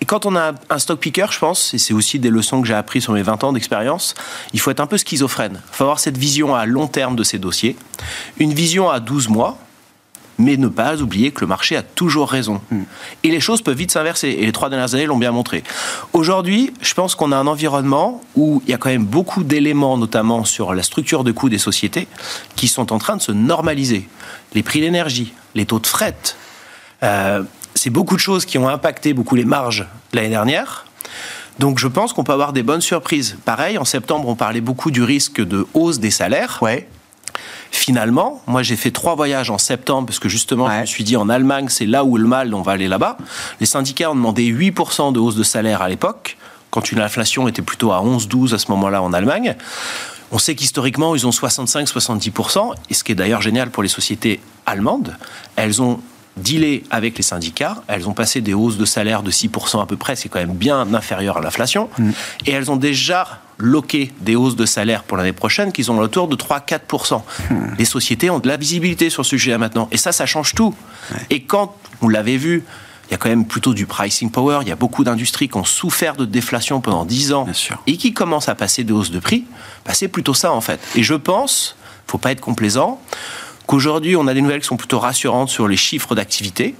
et 0.00 0.04
quand 0.06 0.26
on 0.26 0.36
a 0.36 0.52
un- 0.70 0.78
stock 0.78 0.98
picker, 1.00 1.26
je 1.30 1.38
pense, 1.38 1.72
et 1.72 1.78
c'est 1.78 1.94
aussi 1.94 2.18
des 2.18 2.28
leçons 2.30 2.60
que 2.60 2.66
j'ai 2.68 2.74
appris 2.74 3.00
sur 3.00 3.12
mes 3.12 3.22
20 3.22 3.42
ans 3.44 3.52
d'expérience, 3.52 4.14
il 4.52 4.60
faut 4.60 4.70
être 4.70 4.80
un 4.80 4.86
peu 4.86 4.98
schizophrène. 4.98 5.60
Il 5.72 5.76
faut 5.76 5.84
avoir 5.84 6.00
cette 6.00 6.18
vision 6.18 6.54
à 6.54 6.66
long 6.66 6.88
terme 6.88 7.16
de 7.16 7.22
ces 7.22 7.38
dossiers, 7.38 7.76
une 8.38 8.52
vision 8.52 8.90
à 8.90 9.00
12 9.00 9.28
mois, 9.28 9.56
mais 10.36 10.56
ne 10.56 10.66
pas 10.66 10.96
oublier 11.00 11.30
que 11.30 11.42
le 11.42 11.46
marché 11.46 11.76
a 11.76 11.82
toujours 11.82 12.28
raison. 12.28 12.60
Et 13.22 13.30
les 13.30 13.38
choses 13.40 13.62
peuvent 13.62 13.76
vite 13.76 13.92
s'inverser, 13.92 14.30
et 14.30 14.44
les 14.44 14.52
trois 14.52 14.68
dernières 14.68 14.92
années 14.94 15.06
l'ont 15.06 15.16
bien 15.16 15.30
montré. 15.30 15.62
Aujourd'hui, 16.12 16.74
je 16.80 16.92
pense 16.92 17.14
qu'on 17.14 17.30
a 17.30 17.36
un 17.36 17.46
environnement 17.46 18.20
où 18.34 18.60
il 18.66 18.70
y 18.72 18.74
a 18.74 18.76
quand 18.78 18.88
même 18.90 19.04
beaucoup 19.06 19.44
d'éléments, 19.44 19.96
notamment 19.96 20.44
sur 20.44 20.74
la 20.74 20.82
structure 20.82 21.22
de 21.22 21.30
coûts 21.30 21.48
des 21.48 21.58
sociétés, 21.58 22.08
qui 22.56 22.66
sont 22.66 22.92
en 22.92 22.98
train 22.98 23.16
de 23.16 23.22
se 23.22 23.30
normaliser. 23.30 24.08
Les 24.54 24.64
prix 24.64 24.80
de 24.80 24.86
l'énergie, 24.86 25.32
les 25.54 25.66
taux 25.66 25.78
de 25.78 25.86
fret, 25.86 26.16
euh, 27.02 27.42
c'est 27.74 27.90
beaucoup 27.90 28.14
de 28.14 28.20
choses 28.20 28.44
qui 28.44 28.58
ont 28.58 28.68
impacté 28.68 29.12
beaucoup 29.12 29.34
les 29.34 29.44
marges 29.44 29.86
l'année 30.12 30.28
dernière. 30.28 30.86
Donc 31.58 31.78
je 31.78 31.88
pense 31.88 32.12
qu'on 32.12 32.24
peut 32.24 32.32
avoir 32.32 32.52
des 32.52 32.62
bonnes 32.62 32.80
surprises. 32.80 33.36
Pareil, 33.44 33.78
en 33.78 33.84
septembre, 33.84 34.28
on 34.28 34.34
parlait 34.34 34.60
beaucoup 34.60 34.90
du 34.90 35.02
risque 35.02 35.40
de 35.40 35.66
hausse 35.74 35.98
des 36.00 36.10
salaires. 36.10 36.58
Ouais. 36.62 36.88
Finalement, 37.70 38.40
moi 38.46 38.62
j'ai 38.62 38.76
fait 38.76 38.92
trois 38.92 39.14
voyages 39.16 39.50
en 39.50 39.58
septembre 39.58 40.06
parce 40.06 40.18
que 40.18 40.28
justement 40.28 40.70
je 40.70 40.80
me 40.80 40.86
suis 40.86 41.04
dit 41.04 41.16
en 41.16 41.28
Allemagne 41.28 41.66
c'est 41.68 41.86
là 41.86 42.04
où 42.04 42.16
le 42.16 42.26
mal, 42.26 42.54
on 42.54 42.62
va 42.62 42.72
aller 42.72 42.88
là-bas. 42.88 43.18
Les 43.60 43.66
syndicats 43.66 44.10
ont 44.10 44.14
demandé 44.14 44.44
8% 44.52 45.12
de 45.12 45.18
hausse 45.18 45.34
de 45.34 45.42
salaire 45.42 45.82
à 45.82 45.88
l'époque, 45.88 46.36
quand 46.70 46.92
une 46.92 47.00
inflation 47.00 47.48
était 47.48 47.62
plutôt 47.62 47.92
à 47.92 48.00
11-12 48.02 48.54
à 48.54 48.58
ce 48.58 48.70
moment-là 48.70 49.02
en 49.02 49.12
Allemagne. 49.12 49.56
On 50.30 50.38
sait 50.38 50.54
qu'historiquement 50.54 51.14
ils 51.14 51.26
ont 51.26 51.30
65-70%, 51.30 52.74
et 52.90 52.94
ce 52.94 53.04
qui 53.04 53.12
est 53.12 53.16
d'ailleurs 53.16 53.42
génial 53.42 53.70
pour 53.70 53.82
les 53.82 53.88
sociétés 53.88 54.40
allemandes, 54.66 55.16
elles 55.56 55.82
ont 55.82 56.00
dealé 56.36 56.82
avec 56.90 57.16
les 57.16 57.22
syndicats, 57.22 57.82
elles 57.86 58.08
ont 58.08 58.12
passé 58.12 58.40
des 58.40 58.54
hausses 58.54 58.76
de 58.76 58.84
salaire 58.84 59.22
de 59.22 59.30
6% 59.30 59.80
à 59.82 59.86
peu 59.86 59.96
près, 59.96 60.16
c'est 60.16 60.28
quand 60.28 60.40
même 60.40 60.54
bien 60.54 60.92
inférieur 60.94 61.36
à 61.36 61.40
l'inflation, 61.40 61.88
et 62.46 62.50
elles 62.50 62.70
ont 62.70 62.76
déjà 62.76 63.40
loqué 63.58 64.12
des 64.20 64.34
hausses 64.34 64.56
de 64.56 64.66
salaire 64.66 65.04
pour 65.04 65.16
l'année 65.16 65.32
prochaine 65.32 65.70
qui 65.70 65.84
sont 65.84 65.96
autour 65.98 66.26
de 66.26 66.36
3-4%. 66.36 67.22
Les 67.78 67.84
sociétés 67.84 68.30
ont 68.30 68.40
de 68.40 68.48
la 68.48 68.56
visibilité 68.56 69.10
sur 69.10 69.24
ce 69.24 69.30
sujet 69.30 69.56
maintenant, 69.58 69.88
et 69.92 69.96
ça, 69.96 70.12
ça 70.12 70.26
change 70.26 70.54
tout. 70.54 70.74
Et 71.30 71.42
quand, 71.42 71.76
vous 72.00 72.08
l'avez 72.08 72.36
vu, 72.36 72.64
il 73.08 73.12
y 73.12 73.14
a 73.14 73.18
quand 73.18 73.28
même 73.28 73.46
plutôt 73.46 73.74
du 73.74 73.86
pricing 73.86 74.30
power, 74.30 74.60
il 74.62 74.68
y 74.68 74.72
a 74.72 74.76
beaucoup 74.76 75.04
d'industries 75.04 75.48
qui 75.48 75.56
ont 75.56 75.64
souffert 75.64 76.16
de 76.16 76.24
déflation 76.24 76.80
pendant 76.80 77.04
10 77.04 77.32
ans 77.32 77.46
et 77.86 77.96
qui 77.96 78.12
commencent 78.12 78.48
à 78.48 78.54
passer 78.54 78.82
des 78.82 78.92
hausses 78.92 79.10
de 79.10 79.18
prix, 79.18 79.44
bah, 79.86 79.92
c'est 79.94 80.08
plutôt 80.08 80.34
ça 80.34 80.52
en 80.52 80.60
fait. 80.60 80.80
Et 80.96 81.02
je 81.02 81.14
pense, 81.14 81.76
faut 82.06 82.18
pas 82.18 82.32
être 82.32 82.40
complaisant, 82.40 83.00
qu'aujourd'hui 83.66 84.16
on 84.16 84.26
a 84.26 84.34
des 84.34 84.42
nouvelles 84.42 84.60
qui 84.60 84.66
sont 84.66 84.76
plutôt 84.76 84.98
rassurantes 84.98 85.48
sur 85.48 85.68
les 85.68 85.76
chiffres 85.76 86.14
d'activité, 86.14 86.74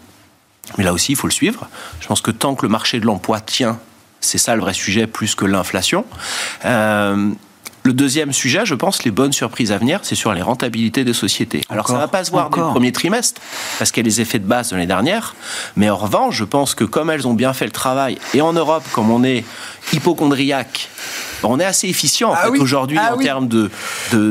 mais 0.78 0.84
là 0.84 0.92
aussi 0.92 1.12
il 1.12 1.16
faut 1.16 1.26
le 1.26 1.32
suivre. 1.32 1.68
Je 2.00 2.06
pense 2.06 2.20
que 2.20 2.30
tant 2.30 2.54
que 2.54 2.64
le 2.64 2.70
marché 2.70 3.00
de 3.00 3.06
l'emploi 3.06 3.40
tient, 3.40 3.78
c'est 4.20 4.38
ça 4.38 4.54
le 4.54 4.62
vrai 4.62 4.72
sujet 4.72 5.06
plus 5.06 5.34
que 5.34 5.44
l'inflation. 5.44 6.04
Euh, 6.64 7.30
le 7.86 7.92
deuxième 7.92 8.32
sujet, 8.32 8.64
je 8.64 8.74
pense, 8.74 9.04
les 9.04 9.10
bonnes 9.10 9.34
surprises 9.34 9.70
à 9.70 9.76
venir, 9.76 10.00
c'est 10.04 10.14
sur 10.14 10.32
les 10.32 10.40
rentabilités 10.40 11.04
des 11.04 11.12
sociétés. 11.12 11.60
Alors 11.68 11.86
ça 11.86 11.92
Encore, 11.92 12.06
va 12.06 12.08
pas 12.08 12.24
se 12.24 12.30
voir 12.30 12.48
dès 12.48 12.58
le 12.58 12.66
premier 12.68 12.92
trimestre, 12.92 13.42
parce 13.78 13.90
qu'il 13.90 14.02
y 14.02 14.06
a 14.06 14.08
les 14.08 14.22
effets 14.22 14.38
de 14.38 14.46
base 14.46 14.70
de 14.70 14.76
l'année 14.76 14.86
dernière, 14.86 15.34
mais 15.76 15.90
en 15.90 15.96
revanche, 15.96 16.34
je 16.34 16.44
pense 16.44 16.74
que 16.74 16.84
comme 16.84 17.10
elles 17.10 17.28
ont 17.28 17.34
bien 17.34 17.52
fait 17.52 17.66
le 17.66 17.72
travail, 17.72 18.18
et 18.32 18.40
en 18.40 18.54
Europe, 18.54 18.84
comme 18.92 19.10
on 19.10 19.22
est 19.22 19.44
hypochondriaque, 19.92 20.88
on 21.50 21.60
est 21.60 21.64
assez 21.64 21.88
efficient 21.88 22.30
en 22.30 22.34
Ah 22.34 22.44
fait, 22.44 22.50
oui, 22.50 22.58
aujourd'hui 22.60 22.98
ah 23.00 23.14
en 23.14 23.18
oui. 23.18 23.24
termes 23.24 23.48
de 23.48 23.70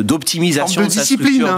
d'optimisation 0.02 0.82
de, 0.82 0.88
de 0.88 0.92
sa 0.92 1.02
discipline, 1.02 1.28
structure 1.28 1.50
hein, 1.54 1.58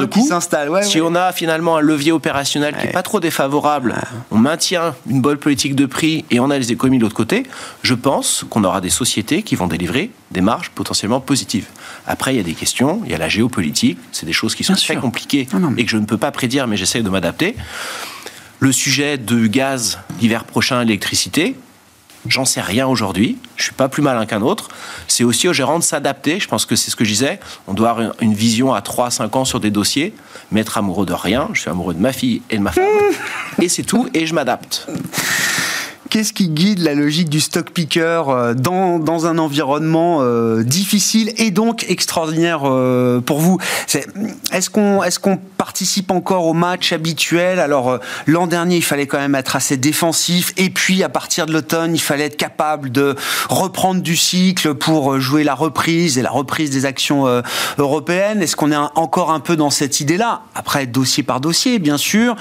de 0.65 0.69
ouais, 0.69 0.83
si 0.83 0.99
ouais. 1.01 1.07
on 1.09 1.15
a 1.15 1.31
finalement 1.31 1.77
un 1.77 1.81
levier 1.81 2.11
opérationnel 2.11 2.75
qui 2.79 2.87
est 2.87 2.91
pas 2.91 3.03
trop 3.03 3.19
défavorable, 3.19 3.95
on 4.31 4.37
maintient 4.37 4.95
une 5.09 5.21
bonne 5.21 5.37
politique 5.37 5.75
de 5.75 5.85
prix 5.85 6.25
et 6.31 6.39
on 6.39 6.49
a 6.49 6.57
les 6.57 6.71
économies 6.71 6.97
de 6.97 7.03
l'autre 7.03 7.15
côté, 7.15 7.43
je 7.83 7.93
pense 7.93 8.45
qu'on 8.49 8.63
aura 8.63 8.81
des 8.81 8.89
sociétés 8.89 9.43
qui 9.43 9.55
vont 9.55 9.67
délivrer 9.67 10.11
des 10.31 10.41
marges 10.41 10.71
potentiellement 10.71 11.19
positives. 11.21 11.67
Après, 12.07 12.33
il 12.33 12.37
y 12.37 12.39
a 12.39 12.43
des 12.43 12.53
questions, 12.53 13.01
il 13.05 13.11
y 13.11 13.15
a 13.15 13.17
la 13.17 13.29
géopolitique, 13.29 13.97
c'est 14.11 14.25
des 14.25 14.33
choses 14.33 14.55
qui 14.55 14.63
sont 14.63 14.73
Bien 14.73 14.81
très 14.83 14.93
sûr. 14.93 15.01
compliquées 15.01 15.47
Non, 15.53 15.59
non, 15.59 15.69
mais- 15.71 15.81
et 15.81 15.85
que 15.85 15.91
je 15.91 15.97
ne 15.97 16.05
peux 16.05 16.17
pas 16.17 16.31
prédire, 16.31 16.67
mais 16.67 16.77
j'essaie 16.77 17.01
de 17.01 17.09
m'adapter. 17.09 17.55
Le 18.59 18.71
sujet 18.71 19.17
de 19.17 19.47
gaz 19.47 19.99
l'hiver 20.21 20.43
prochain, 20.45 20.83
l'électricité, 20.83 21.55
J'en 22.27 22.45
sais 22.45 22.61
rien 22.61 22.87
aujourd'hui. 22.87 23.37
Je 23.55 23.63
suis 23.63 23.73
pas 23.73 23.87
plus 23.87 24.01
malin 24.01 24.25
qu'un 24.25 24.41
autre. 24.41 24.69
C'est 25.07 25.23
aussi 25.23 25.47
aux 25.47 25.53
gérants 25.53 25.79
de 25.79 25.83
s'adapter. 25.83 26.39
Je 26.39 26.47
pense 26.47 26.65
que 26.65 26.75
c'est 26.75 26.91
ce 26.91 26.95
que 26.95 27.05
je 27.05 27.11
disais. 27.11 27.39
On 27.67 27.73
doit 27.73 27.91
avoir 27.91 28.13
une 28.21 28.33
vision 28.33 28.73
à 28.73 28.79
3-5 28.79 29.37
ans 29.37 29.45
sur 29.45 29.59
des 29.59 29.71
dossiers. 29.71 30.13
M'être 30.51 30.77
amoureux 30.77 31.05
de 31.05 31.13
rien. 31.13 31.49
Je 31.53 31.61
suis 31.61 31.69
amoureux 31.69 31.93
de 31.93 31.99
ma 31.99 32.13
fille 32.13 32.41
et 32.49 32.57
de 32.57 32.61
ma 32.61 32.71
femme. 32.71 32.85
et 33.61 33.69
c'est 33.69 33.83
tout. 33.83 34.09
Et 34.13 34.25
je 34.25 34.33
m'adapte. 34.33 34.87
qu'est-ce 36.09 36.33
qui 36.33 36.47
guide 36.47 36.79
la 36.79 36.93
logique 36.93 37.29
du 37.29 37.41
stock 37.41 37.71
picker 37.71 38.23
euh, 38.29 38.53
dans, 38.53 38.99
dans 38.99 39.25
un 39.25 39.37
environnement 39.37 40.19
euh, 40.21 40.63
difficile 40.63 41.33
et 41.37 41.51
donc 41.51 41.85
extraordinaire 41.89 42.61
euh, 42.63 43.19
pour 43.19 43.39
vous? 43.39 43.59
Est-ce 44.51 44.69
qu'on 44.69 45.03
est 45.03 45.19
qu'on 45.19 45.37
participe 45.65 46.11
encore 46.11 46.45
au 46.45 46.53
match 46.53 46.93
habituel. 46.93 47.59
Alors 47.59 47.99
l'an 48.27 48.45
dernier, 48.45 48.75
il 48.75 48.83
fallait 48.83 49.07
quand 49.07 49.17
même 49.17 49.33
être 49.33 49.55
assez 49.55 49.77
défensif. 49.77 50.53
Et 50.57 50.69
puis 50.69 51.01
à 51.01 51.09
partir 51.09 51.47
de 51.47 51.53
l'automne, 51.53 51.95
il 51.95 51.99
fallait 51.99 52.25
être 52.25 52.37
capable 52.37 52.91
de 52.91 53.15
reprendre 53.49 54.01
du 54.01 54.15
cycle 54.15 54.75
pour 54.75 55.19
jouer 55.19 55.43
la 55.43 55.55
reprise 55.55 56.19
et 56.19 56.21
la 56.21 56.29
reprise 56.29 56.69
des 56.69 56.85
actions 56.85 57.41
européennes. 57.79 58.43
Est-ce 58.43 58.55
qu'on 58.55 58.71
est 58.71 58.75
encore 58.75 59.31
un 59.31 59.39
peu 59.39 59.55
dans 59.55 59.71
cette 59.71 59.99
idée-là? 60.01 60.43
Après, 60.53 60.85
dossier 60.85 61.23
par 61.23 61.41
dossier, 61.41 61.79
bien 61.79 61.97
sûr. 61.97 62.35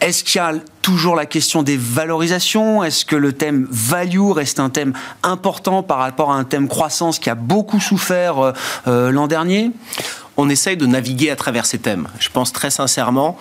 Est-ce 0.00 0.24
qu'il 0.24 0.38
y 0.38 0.42
a 0.42 0.54
toujours 0.80 1.16
la 1.16 1.26
question 1.26 1.62
des 1.62 1.76
valorisations? 1.76 2.82
Est-ce 2.82 3.04
que 3.04 3.16
le 3.16 3.34
thème 3.34 3.66
value 3.70 4.30
reste 4.30 4.58
un 4.58 4.70
thème 4.70 4.94
important 5.22 5.82
par 5.82 5.98
rapport 5.98 6.32
à 6.32 6.36
un 6.36 6.44
thème 6.44 6.66
croissance 6.66 7.18
qui 7.18 7.28
a 7.28 7.34
beaucoup 7.34 7.80
souffert 7.80 8.38
euh, 8.38 8.52
euh, 8.86 9.10
l'an 9.10 9.26
dernier? 9.26 9.70
On 10.42 10.48
essaye 10.48 10.78
de 10.78 10.86
naviguer 10.86 11.30
à 11.30 11.36
travers 11.36 11.66
ces 11.66 11.78
thèmes. 11.78 12.08
Je 12.18 12.30
pense 12.30 12.50
très 12.50 12.70
sincèrement 12.70 13.36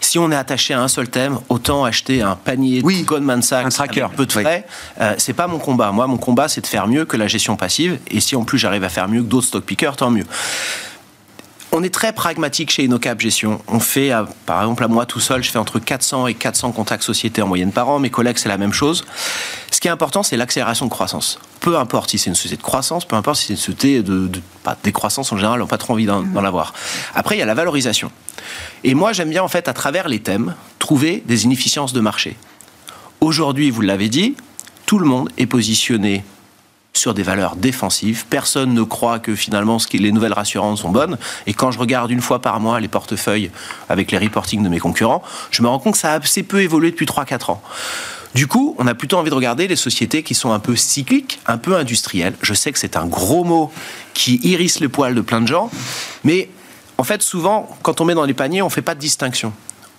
si 0.00 0.18
on 0.18 0.32
est 0.32 0.36
attaché 0.36 0.74
à 0.74 0.80
un 0.80 0.88
seul 0.88 1.08
thème, 1.08 1.38
autant 1.48 1.84
acheter 1.84 2.20
un 2.20 2.34
panier 2.34 2.82
de 2.82 3.04
Goldman 3.04 3.42
Sachs 3.42 3.64
un 3.64 3.68
tracker. 3.68 4.00
avec 4.00 4.16
peu 4.16 4.26
de 4.26 4.32
frais. 4.32 4.66
Euh, 5.00 5.14
c'est 5.18 5.34
pas 5.34 5.46
mon 5.46 5.60
combat. 5.60 5.92
Moi, 5.92 6.08
mon 6.08 6.16
combat, 6.16 6.48
c'est 6.48 6.60
de 6.60 6.66
faire 6.66 6.88
mieux 6.88 7.04
que 7.04 7.16
la 7.16 7.28
gestion 7.28 7.54
passive. 7.54 8.00
Et 8.10 8.18
si 8.18 8.34
en 8.34 8.42
plus 8.42 8.58
j'arrive 8.58 8.82
à 8.82 8.88
faire 8.88 9.06
mieux 9.06 9.22
que 9.22 9.28
d'autres 9.28 9.46
stock 9.46 9.64
pickers, 9.64 9.94
tant 9.94 10.10
mieux. 10.10 10.26
On 11.74 11.82
est 11.82 11.92
très 11.92 12.12
pragmatique 12.12 12.70
chez 12.70 12.84
InnoCap 12.84 13.18
Gestion. 13.18 13.62
On 13.66 13.80
fait, 13.80 14.12
par 14.44 14.60
exemple, 14.60 14.84
à 14.84 14.88
moi 14.88 15.06
tout 15.06 15.20
seul, 15.20 15.42
je 15.42 15.50
fais 15.50 15.58
entre 15.58 15.78
400 15.78 16.26
et 16.26 16.34
400 16.34 16.72
contacts 16.72 17.02
sociétés 17.02 17.40
en 17.40 17.46
moyenne 17.46 17.72
par 17.72 17.88
an. 17.88 17.98
Mes 17.98 18.10
collègues, 18.10 18.36
c'est 18.36 18.50
la 18.50 18.58
même 18.58 18.74
chose. 18.74 19.06
Ce 19.70 19.80
qui 19.80 19.88
est 19.88 19.90
important, 19.90 20.22
c'est 20.22 20.36
l'accélération 20.36 20.84
de 20.84 20.90
croissance. 20.90 21.38
Peu 21.60 21.78
importe 21.78 22.10
si 22.10 22.18
c'est 22.18 22.28
une 22.28 22.36
société 22.36 22.58
de 22.58 22.62
croissance, 22.62 23.06
peu 23.06 23.16
importe 23.16 23.38
si 23.38 23.46
c'est 23.46 23.52
une 23.54 23.58
société 23.58 24.02
de, 24.02 24.28
de 24.28 24.40
décroissance 24.82 25.32
en 25.32 25.38
général, 25.38 25.62
on 25.62 25.64
n'a 25.64 25.68
pas 25.68 25.78
trop 25.78 25.94
envie 25.94 26.04
d'en 26.04 26.44
avoir. 26.44 26.74
Après, 27.14 27.36
il 27.36 27.38
y 27.38 27.42
a 27.42 27.46
la 27.46 27.54
valorisation. 27.54 28.12
Et 28.84 28.92
moi, 28.92 29.14
j'aime 29.14 29.30
bien, 29.30 29.42
en 29.42 29.48
fait, 29.48 29.66
à 29.66 29.72
travers 29.72 30.08
les 30.08 30.20
thèmes, 30.20 30.54
trouver 30.78 31.22
des 31.24 31.44
inefficiences 31.44 31.94
de 31.94 32.00
marché. 32.00 32.36
Aujourd'hui, 33.22 33.70
vous 33.70 33.80
l'avez 33.80 34.10
dit, 34.10 34.36
tout 34.84 34.98
le 34.98 35.06
monde 35.06 35.30
est 35.38 35.46
positionné 35.46 36.22
sur 36.94 37.14
des 37.14 37.22
valeurs 37.22 37.56
défensives. 37.56 38.26
Personne 38.28 38.74
ne 38.74 38.82
croit 38.82 39.18
que 39.18 39.34
finalement 39.34 39.78
les 39.92 40.12
nouvelles 40.12 40.32
rassurances 40.32 40.82
sont 40.82 40.90
bonnes. 40.90 41.18
Et 41.46 41.54
quand 41.54 41.70
je 41.70 41.78
regarde 41.78 42.10
une 42.10 42.20
fois 42.20 42.40
par 42.40 42.60
mois 42.60 42.80
les 42.80 42.88
portefeuilles 42.88 43.50
avec 43.88 44.10
les 44.10 44.18
reportings 44.18 44.62
de 44.62 44.68
mes 44.68 44.78
concurrents, 44.78 45.22
je 45.50 45.62
me 45.62 45.68
rends 45.68 45.78
compte 45.78 45.94
que 45.94 45.98
ça 45.98 46.12
a 46.12 46.18
assez 46.18 46.42
peu 46.42 46.60
évolué 46.62 46.90
depuis 46.90 47.06
3-4 47.06 47.52
ans. 47.52 47.62
Du 48.34 48.46
coup, 48.46 48.74
on 48.78 48.86
a 48.86 48.94
plutôt 48.94 49.18
envie 49.18 49.30
de 49.30 49.34
regarder 49.34 49.68
les 49.68 49.76
sociétés 49.76 50.22
qui 50.22 50.34
sont 50.34 50.52
un 50.52 50.58
peu 50.58 50.74
cycliques, 50.74 51.38
un 51.46 51.58
peu 51.58 51.76
industrielles. 51.76 52.34
Je 52.40 52.54
sais 52.54 52.72
que 52.72 52.78
c'est 52.78 52.96
un 52.96 53.06
gros 53.06 53.44
mot 53.44 53.70
qui 54.14 54.40
irrisse 54.42 54.80
le 54.80 54.88
poil 54.88 55.14
de 55.14 55.20
plein 55.20 55.42
de 55.42 55.48
gens, 55.48 55.70
mais 56.24 56.48
en 56.98 57.04
fait, 57.04 57.22
souvent, 57.22 57.68
quand 57.82 58.00
on 58.00 58.04
met 58.04 58.14
dans 58.14 58.24
les 58.24 58.34
paniers, 58.34 58.62
on 58.62 58.66
ne 58.66 58.70
fait 58.70 58.82
pas 58.82 58.94
de 58.94 59.00
distinction. 59.00 59.52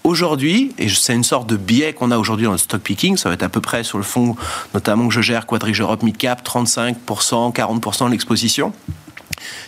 Aujourd'hui, 0.04 0.74
et 0.78 0.90
c'est 0.90 1.14
une 1.14 1.24
sorte 1.24 1.48
de 1.48 1.56
biais 1.56 1.94
qu'on 1.94 2.12
a 2.12 2.18
aujourd'hui 2.18 2.46
dans 2.46 2.52
le 2.52 2.58
stock 2.58 2.82
picking, 2.82 3.16
ça 3.16 3.30
va 3.30 3.36
être 3.36 3.44
à 3.44 3.50
peu 3.50 3.62
près 3.62 3.86
sur 3.86 3.98
le 3.98 4.04
fond, 4.04 4.36
notamment 4.74 5.08
que 5.08 5.14
je 5.14 5.22
gère 5.22 5.46
Quadrige 5.46 5.80
Europe 5.80 6.04
Midcap, 6.04 6.46
35%, 6.46 7.54
40% 7.54 8.06
de 8.08 8.12
l'exposition. 8.12 8.74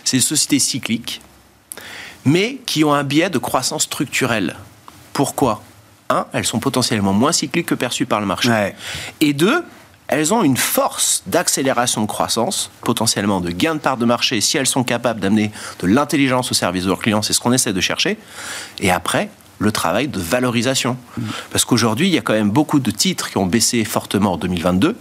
C'est 0.04 0.18
des 0.18 0.22
sociétés 0.22 0.58
cycliques, 0.58 1.22
mais 2.26 2.58
qui 2.66 2.84
ont 2.84 2.92
un 2.92 3.02
biais 3.02 3.30
de 3.30 3.38
croissance 3.38 3.84
structurelle. 3.84 4.56
Pourquoi? 5.14 5.62
Un, 6.10 6.26
elles 6.34 6.44
sont 6.44 6.60
potentiellement 6.60 7.14
moins 7.14 7.32
cycliques 7.32 7.66
que 7.66 7.74
perçues 7.74 8.06
par 8.06 8.20
le 8.20 8.26
marché. 8.26 8.74
Et 9.22 9.32
deux, 9.32 9.64
elles 10.08 10.34
ont 10.34 10.42
une 10.42 10.58
force 10.58 11.22
d'accélération 11.26 12.02
de 12.02 12.06
croissance, 12.06 12.70
potentiellement 12.82 13.40
de 13.40 13.50
gain 13.50 13.74
de 13.74 13.80
part 13.80 13.96
de 13.96 14.04
marché, 14.04 14.42
si 14.42 14.58
elles 14.58 14.66
sont 14.66 14.84
capables 14.84 15.20
d'amener 15.20 15.50
de 15.80 15.86
l'intelligence 15.86 16.50
au 16.50 16.54
service 16.54 16.84
de 16.84 16.88
leurs 16.88 16.98
clients, 16.98 17.22
c'est 17.22 17.32
ce 17.32 17.40
qu'on 17.40 17.54
essaie 17.54 17.72
de 17.72 17.80
chercher. 17.80 18.18
Et 18.80 18.90
après, 18.90 19.30
le 19.58 19.72
travail 19.72 20.08
de 20.08 20.20
valorisation. 20.20 20.96
Parce 21.50 21.64
qu'aujourd'hui, 21.64 22.08
il 22.08 22.14
y 22.14 22.18
a 22.18 22.22
quand 22.22 22.34
même 22.34 22.50
beaucoup 22.50 22.78
de 22.78 22.90
titres 22.90 23.30
qui 23.30 23.38
ont 23.38 23.46
baissé 23.46 23.84
fortement 23.84 24.34
en 24.34 24.36
2022 24.36 24.96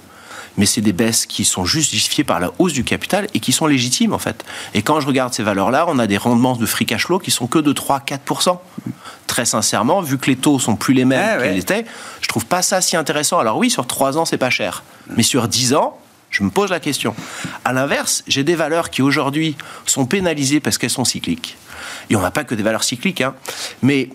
mais 0.57 0.65
c'est 0.65 0.81
des 0.81 0.93
baisses 0.93 1.25
qui 1.25 1.45
sont 1.45 1.65
justifiées 1.65 2.23
par 2.23 2.39
la 2.39 2.51
hausse 2.59 2.73
du 2.73 2.83
capital 2.83 3.27
et 3.33 3.39
qui 3.39 3.51
sont 3.51 3.67
légitimes 3.67 4.13
en 4.13 4.19
fait. 4.19 4.45
Et 4.73 4.81
quand 4.81 4.99
je 4.99 5.07
regarde 5.07 5.33
ces 5.33 5.43
valeurs-là, 5.43 5.85
on 5.87 5.99
a 5.99 6.07
des 6.07 6.17
rendements 6.17 6.55
de 6.55 6.65
free 6.65 6.85
cash 6.85 7.05
flow 7.05 7.19
qui 7.19 7.31
sont 7.31 7.47
que 7.47 7.59
de 7.59 7.73
3-4%. 7.73 8.57
Très 9.27 9.45
sincèrement, 9.45 10.01
vu 10.01 10.17
que 10.17 10.27
les 10.27 10.35
taux 10.35 10.59
sont 10.59 10.75
plus 10.75 10.93
les 10.93 11.05
mêmes 11.05 11.41
qu'ils 11.41 11.57
étaient, 11.57 11.85
je 12.21 12.27
trouve 12.27 12.45
pas 12.45 12.61
ça 12.61 12.81
si 12.81 12.95
intéressant. 12.95 13.39
Alors 13.39 13.57
oui, 13.57 13.69
sur 13.69 13.85
3 13.85 14.17
ans, 14.17 14.25
c'est 14.25 14.37
pas 14.37 14.49
cher. 14.49 14.83
Mais 15.15 15.23
sur 15.23 15.47
10 15.47 15.73
ans, 15.73 15.97
je 16.29 16.43
me 16.43 16.49
pose 16.49 16.69
la 16.69 16.79
question. 16.79 17.15
À 17.63 17.73
l'inverse, 17.73 18.23
j'ai 18.27 18.43
des 18.43 18.55
valeurs 18.55 18.89
qui 18.89 19.01
aujourd'hui 19.01 19.55
sont 19.85 20.05
pénalisées 20.05 20.59
parce 20.59 20.77
qu'elles 20.77 20.89
sont 20.89 21.05
cycliques. 21.05 21.57
Et 22.09 22.15
on 22.15 22.21
n'a 22.21 22.31
pas 22.31 22.43
que 22.43 22.55
des 22.55 22.63
valeurs 22.63 22.83
cycliques, 22.83 23.21
hein. 23.21 23.35
mais 23.81 24.09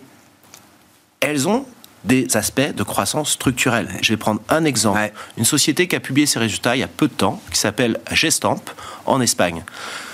elles 1.21 1.49
ont 1.49 1.67
des 2.05 2.35
aspects 2.37 2.75
de 2.75 2.83
croissance 2.83 3.33
structurelle. 3.33 3.89
Je 4.01 4.13
vais 4.13 4.17
prendre 4.17 4.41
un 4.49 4.65
exemple. 4.65 5.13
Une 5.37 5.45
société 5.45 5.87
qui 5.87 5.97
a 5.97 6.01
publié 6.01 6.27
ses 6.27 6.39
résultats 6.39 6.75
il 6.77 6.81
y 6.81 6.83
a 6.83 6.89
peu 6.89 7.09
de 7.09 7.13
temps, 7.13 7.41
qui 7.53 7.59
s'appelle 7.59 8.01
Gestamp, 8.11 8.63
en 9.07 9.21
Espagne. 9.21 9.63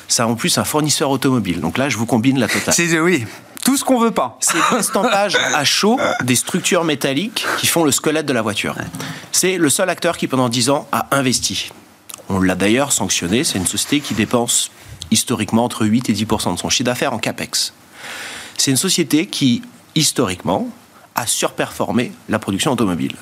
C'est 0.08 0.22
en 0.22 0.34
plus 0.34 0.58
un 0.58 0.64
fournisseur 0.64 1.10
automobile. 1.10 1.60
Donc 1.60 1.78
là, 1.78 1.88
je 1.88 1.96
vous 1.96 2.06
combine 2.06 2.38
la 2.38 2.48
totale. 2.48 2.74
C'est 2.74 2.98
oui. 2.98 3.24
Tout 3.64 3.76
ce 3.76 3.84
qu'on 3.84 3.98
veut 3.98 4.12
pas. 4.12 4.36
C'est 4.40 4.58
l'estampage 4.72 5.36
à 5.36 5.64
chaud 5.64 5.98
des 6.22 6.36
structures 6.36 6.84
métalliques 6.84 7.44
qui 7.58 7.66
font 7.66 7.84
le 7.84 7.90
squelette 7.90 8.26
de 8.26 8.32
la 8.32 8.42
voiture. 8.42 8.76
C'est 9.32 9.58
le 9.58 9.68
seul 9.68 9.90
acteur 9.90 10.16
qui, 10.16 10.28
pendant 10.28 10.48
10 10.48 10.70
ans, 10.70 10.88
a 10.92 11.08
investi. 11.10 11.70
On 12.28 12.40
l'a 12.40 12.54
d'ailleurs 12.54 12.92
sanctionné. 12.92 13.42
C'est 13.42 13.58
une 13.58 13.66
société 13.66 14.00
qui 14.00 14.14
dépense 14.14 14.70
historiquement 15.10 15.64
entre 15.64 15.84
8 15.84 16.10
et 16.10 16.12
10 16.12 16.24
de 16.24 16.56
son 16.56 16.68
chiffre 16.68 16.84
d'affaires 16.84 17.12
en 17.12 17.18
CAPEX. 17.18 17.72
C'est 18.56 18.70
une 18.70 18.76
société 18.76 19.26
qui, 19.26 19.62
historiquement, 19.94 20.68
a 21.16 21.26
surperformé 21.26 22.12
la 22.28 22.38
production 22.38 22.72
automobile. 22.72 23.16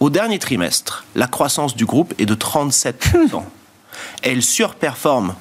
Au 0.00 0.10
dernier 0.10 0.38
trimestre, 0.38 1.04
la 1.14 1.26
croissance 1.26 1.76
du 1.76 1.84
groupe 1.84 2.14
est 2.18 2.26
de 2.26 2.34
37%. 2.34 3.42
Elle 4.22 4.42
surperforme 4.42 5.34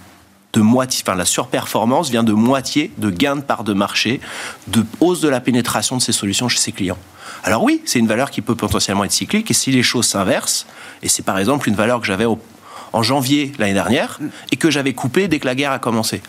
de 0.54 0.60
moitié, 0.60 1.04
enfin 1.08 1.16
la 1.16 1.26
surperformance 1.26 2.10
vient 2.10 2.24
de 2.24 2.34
moitié 2.34 2.92
de 2.98 3.10
gains 3.10 3.38
de 3.38 3.42
part 3.42 3.64
de 3.64 3.74
marché, 3.74 4.20
de 4.68 4.84
hausse 5.00 5.22
de 5.22 5.30
la 5.30 5.40
pénétration 5.40 5.96
de 5.96 6.02
ses 6.02 6.12
solutions 6.12 6.50
chez 6.50 6.60
ses 6.60 6.74
clients. 6.74 6.98
Alors 7.44 7.64
oui, 7.64 7.82
c'est 7.86 8.00
une 8.00 8.08
valeur 8.08 8.30
qui 8.30 8.42
peut 8.42 8.56
potentiellement 8.56 9.06
être 9.06 9.14
cyclique, 9.14 9.50
et 9.50 9.54
si 9.54 9.72
les 9.72 9.84
choses 9.84 10.08
s'inversent, 10.08 10.66
et 11.02 11.08
c'est 11.08 11.24
par 11.24 11.40
exemple 11.40 11.70
une 11.70 11.76
valeur 11.76 12.02
que 12.02 12.06
j'avais 12.06 12.26
en 12.26 13.04
janvier 13.04 13.54
l'année 13.58 13.74
dernière, 13.74 14.20
et 14.52 14.58
que 14.58 14.70
j'avais 14.70 14.94
coupée 14.94 15.30
dès 15.30 15.40
que 15.40 15.46
la 15.46 15.56
guerre 15.56 15.72
a 15.72 15.80
commencé. 15.80 16.22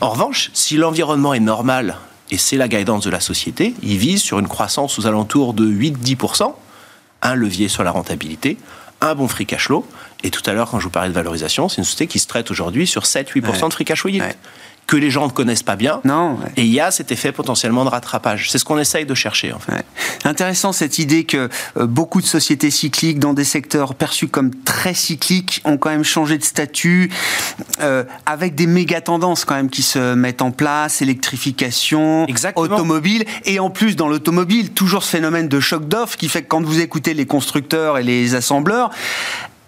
En 0.00 0.08
revanche, 0.08 0.50
si 0.54 0.76
l'environnement 0.76 1.34
est 1.34 1.40
normal 1.40 1.98
et 2.30 2.38
c'est 2.38 2.56
la 2.56 2.68
guidance 2.68 3.04
de 3.04 3.10
la 3.10 3.20
société, 3.20 3.74
il 3.82 3.98
vise 3.98 4.22
sur 4.22 4.38
une 4.38 4.48
croissance 4.48 4.98
aux 4.98 5.06
alentours 5.06 5.54
de 5.54 5.66
8-10%, 5.66 6.52
un 7.22 7.34
levier 7.34 7.68
sur 7.68 7.84
la 7.84 7.90
rentabilité, 7.90 8.58
un 9.00 9.14
bon 9.14 9.28
free 9.28 9.46
cash 9.46 9.66
flow, 9.66 9.86
et 10.22 10.30
tout 10.30 10.42
à 10.46 10.52
l'heure, 10.52 10.70
quand 10.70 10.78
je 10.78 10.84
vous 10.84 10.90
parlais 10.90 11.10
de 11.10 11.14
valorisation, 11.14 11.68
c'est 11.68 11.78
une 11.78 11.84
société 11.84 12.06
qui 12.06 12.18
se 12.18 12.26
traite 12.26 12.50
aujourd'hui 12.50 12.86
sur 12.86 13.02
7-8% 13.02 13.68
de 13.68 13.72
free 13.72 13.84
cash 13.84 14.00
flow 14.00 14.10
yield 14.10 14.34
que 14.86 14.96
les 14.96 15.10
gens 15.10 15.26
ne 15.26 15.32
connaissent 15.32 15.62
pas 15.62 15.76
bien. 15.76 16.00
Non. 16.04 16.38
Et 16.56 16.62
il 16.62 16.72
y 16.72 16.80
a 16.80 16.90
cet 16.90 17.10
effet 17.10 17.32
potentiellement 17.32 17.84
de 17.84 17.90
rattrapage. 17.90 18.50
C'est 18.50 18.58
ce 18.58 18.64
qu'on 18.64 18.78
essaye 18.78 19.04
de 19.04 19.14
chercher, 19.14 19.52
en 19.52 19.58
fait. 19.58 19.84
Intéressant 20.24 20.72
cette 20.72 20.98
idée 20.98 21.24
que 21.24 21.48
euh, 21.76 21.86
beaucoup 21.86 22.20
de 22.20 22.26
sociétés 22.26 22.70
cycliques 22.70 23.18
dans 23.18 23.32
des 23.32 23.44
secteurs 23.44 23.94
perçus 23.94 24.28
comme 24.28 24.54
très 24.54 24.94
cycliques 24.94 25.60
ont 25.64 25.76
quand 25.76 25.90
même 25.90 26.04
changé 26.04 26.38
de 26.38 26.44
statut, 26.44 27.10
euh, 27.80 28.04
avec 28.26 28.54
des 28.54 28.66
méga 28.66 29.00
tendances 29.00 29.44
quand 29.44 29.54
même 29.54 29.70
qui 29.70 29.82
se 29.82 30.14
mettent 30.14 30.42
en 30.42 30.52
place, 30.52 31.02
électrification, 31.02 32.26
automobile, 32.54 33.24
et 33.44 33.58
en 33.58 33.70
plus 33.70 33.96
dans 33.96 34.08
l'automobile, 34.08 34.70
toujours 34.72 35.02
ce 35.02 35.10
phénomène 35.10 35.48
de 35.48 35.60
choc 35.60 35.88
d'offre 35.88 36.16
qui 36.16 36.28
fait 36.28 36.42
que 36.42 36.48
quand 36.48 36.62
vous 36.62 36.80
écoutez 36.80 37.14
les 37.14 37.26
constructeurs 37.26 37.98
et 37.98 38.02
les 38.02 38.34
assembleurs, 38.34 38.90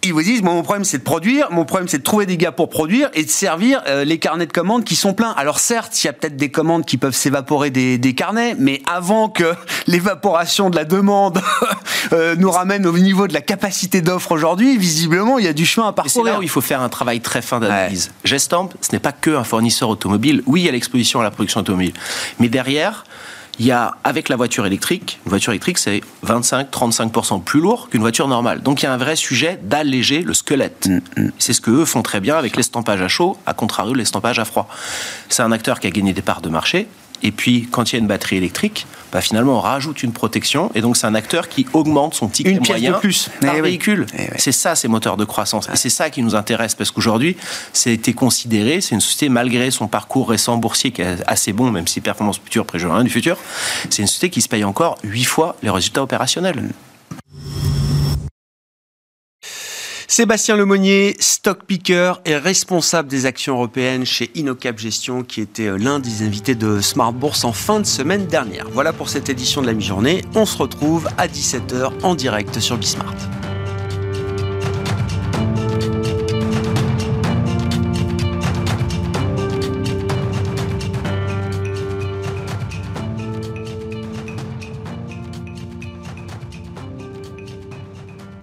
ils 0.03 0.13
vous 0.13 0.23
disent, 0.23 0.43
mon 0.43 0.63
problème 0.63 0.85
c'est 0.85 0.99
de 0.99 1.03
produire, 1.03 1.51
mon 1.51 1.65
problème 1.65 1.89
c'est 1.89 1.99
de 1.99 2.03
trouver 2.03 2.27
des 2.27 2.37
gars 2.37 2.53
pour 2.53 2.69
produire 2.71 3.11
et 3.15 3.25
de 3.25 3.31
servir 3.31 3.83
euh, 3.87 4.05
les 4.05 4.19
carnets 4.19 4.47
de 4.47 4.53
commandes 4.53 4.85
qui 4.85 4.97
sont 4.97 5.13
pleins. 5.13 5.33
Alors 5.33 5.59
certes, 5.59 6.03
il 6.03 6.07
y 6.07 6.11
a 6.11 6.13
peut-être 6.13 6.37
des 6.37 6.51
commandes 6.51 6.85
qui 6.85 6.99
peuvent 6.99 7.15
s'évaporer 7.15 7.71
des, 7.71 8.15
carnets, 8.15 8.55
mais 8.59 8.83
avant 8.87 9.29
que 9.29 9.55
l'évaporation 9.87 10.71
de 10.71 10.77
la 10.77 10.85
demande 10.85 11.41
euh, 12.13 12.37
nous 12.37 12.51
ramène 12.51 12.87
au 12.87 12.97
niveau 12.97 13.27
de 13.27 13.33
la 13.33 13.41
capacité 13.41 14.01
d'offre 14.01 14.33
aujourd'hui, 14.33 14.79
visiblement, 14.79 15.39
il 15.39 15.45
y 15.45 15.49
a 15.49 15.53
du 15.53 15.67
chemin 15.67 15.89
à 15.89 15.93
parcourir. 15.93 16.25
C'est 16.25 16.33
là 16.33 16.39
où 16.39 16.43
il 16.43 16.49
faut 16.49 16.61
faire 16.61 16.81
un 16.81 16.89
travail 16.89 17.21
très 17.21 17.43
fin 17.43 17.61
d'analyse. 17.61 18.13
Gestamp, 18.25 18.71
ce 18.81 18.93
n'est 18.93 19.01
pas 19.01 19.13
que 19.13 19.31
un 19.31 19.45
fournisseur 19.45 19.89
automobile. 19.89 20.43
Oui, 20.47 20.63
il 20.63 20.67
y 20.67 20.69
a 20.69 20.73
l'exposition 20.73 21.21
à 21.21 21.23
la 21.23 21.31
production 21.31 21.61
automobile, 21.61 21.93
mais 22.39 22.49
derrière, 22.49 23.05
il 23.59 23.67
y 23.67 23.73
a, 23.73 23.97
avec 24.05 24.29
la 24.29 24.37
voiture 24.37 24.67
électrique, 24.67 25.19
une 25.27 25.31
voiture 25.31 25.53
électrique, 25.53 25.79
c'est 25.79 26.01
25-35% 26.25 27.43
plus 27.43 27.61
lourd 27.61 27.89
qu'une 27.91 28.01
voiture 28.01 28.29
normale. 28.29 28.63
Donc 28.63 28.83
il 28.83 28.87
y 28.87 28.89
a 28.89 28.93
un 28.93 28.99
vrai 28.99 29.17
sujet 29.17 29.59
d'alléger 29.63 30.23
le 30.23 30.35
squelette. 30.35 30.87
Mm, 30.87 31.01
mm. 31.21 31.33
C'est 31.39 31.53
ce 31.53 31.61
que 31.61 31.71
eux 31.71 31.85
font 31.85 32.03
très 32.03 32.21
bien 32.21 32.37
avec 32.37 32.57
l'estampage 32.57 33.03
à 33.03 33.09
chaud, 33.09 33.37
à 33.47 33.55
contrario 33.55 33.93
de 33.93 33.99
l'estampage 33.99 34.39
à 34.39 34.45
froid. 34.45 34.69
C'est 35.29 35.43
un 35.43 35.53
acteur 35.53 35.81
qui 35.81 35.87
a 35.87 35.91
gagné 35.91 36.13
des 36.13 36.23
parts 36.23 36.41
de 36.41 36.49
marché. 36.49 36.87
Et 37.23 37.33
puis, 37.33 37.69
quand 37.71 37.91
il 37.91 37.97
y 37.97 37.99
a 37.99 37.99
une 37.99 38.07
batterie 38.07 38.37
électrique, 38.37 38.87
bah, 39.13 39.21
finalement, 39.21 39.57
on 39.59 39.61
rajoute 39.61 40.03
une 40.03 40.13
protection. 40.13 40.71
Et 40.75 40.81
donc, 40.81 40.97
c'est 40.97 41.07
un 41.07 41.15
acteur 41.15 41.49
qui 41.49 41.67
augmente 41.73 42.15
son 42.15 42.29
ticket 42.29 42.51
une 42.51 42.67
moyen 42.67 42.93
de 42.93 42.97
plus 42.97 43.31
par 43.41 43.55
Eh 43.55 43.57
oui. 43.61 43.63
véhicule. 43.71 44.07
Eh 44.17 44.23
oui. 44.23 44.29
C'est 44.39 44.53
ça, 44.53 44.75
ces 44.75 44.89
moteurs 44.89 45.17
de 45.17 45.25
croissance. 45.25 45.69
Et 45.73 45.77
c'est 45.77 45.91
ça 45.91 46.11
qui 46.11 46.23
nous 46.23 46.35
intéresse, 46.35 46.75
parce 46.75 46.91
qu'aujourd'hui, 46.91 47.37
c'est 47.73 47.93
été 47.93 48.13
considéré, 48.13 48.81
c'est 48.81 48.95
une 48.95 49.01
société, 49.01 49.29
malgré 49.29 49.71
son 49.71 49.89
parcours 49.89 50.29
récent 50.31 50.57
boursier 50.57 50.91
qui 50.91 51.03
est 51.03 51.17
assez 51.27 51.53
bon, 51.53 51.71
même 51.71 51.87
si 51.87 52.01
performance 52.01 52.39
future 52.39 52.65
préjure 52.65 52.93
rien 52.95 53.05
du 53.05 53.11
futur, 53.11 53.37
c'est 53.91 54.03
une 54.03 54.09
société 54.09 54.31
qui 54.31 54.41
se 54.43 54.49
paye 54.49 54.65
encore 54.65 54.97
8 55.05 55.25
fois 55.25 55.57
les 55.63 55.71
résultats 55.71 56.03
opérationnels. 56.03 56.63
Sébastien 60.19 60.57
Lemonnier, 60.57 61.15
stock 61.21 61.63
picker 61.65 62.15
et 62.25 62.35
responsable 62.35 63.09
des 63.09 63.25
actions 63.25 63.55
européennes 63.55 64.05
chez 64.05 64.33
Innocap 64.35 64.77
Gestion, 64.77 65.23
qui 65.23 65.41
était 65.41 65.69
euh, 65.69 65.79
l'un 65.79 66.01
des 66.01 66.25
invités 66.25 66.57
de 66.57 66.81
Smart 66.81 67.13
Bourse 67.13 67.45
en 67.45 67.53
fin 67.53 67.79
de 67.79 67.87
semaine 67.87 68.27
dernière. 68.27 68.67
Voilà 68.73 68.93
pour 68.93 69.09
cette 69.11 69.29
édition 69.29 69.63
de 69.63 69.69
la 69.69 69.75
mi-journée. 69.75 70.25
On 70.35 70.45
se 70.45 70.59
retrouve 70.59 71.09
à 71.19 71.29
17h 71.29 72.03
en 72.03 72.17
direct 72.17 72.59
sur 72.59 72.77
Bismart. 72.77 73.15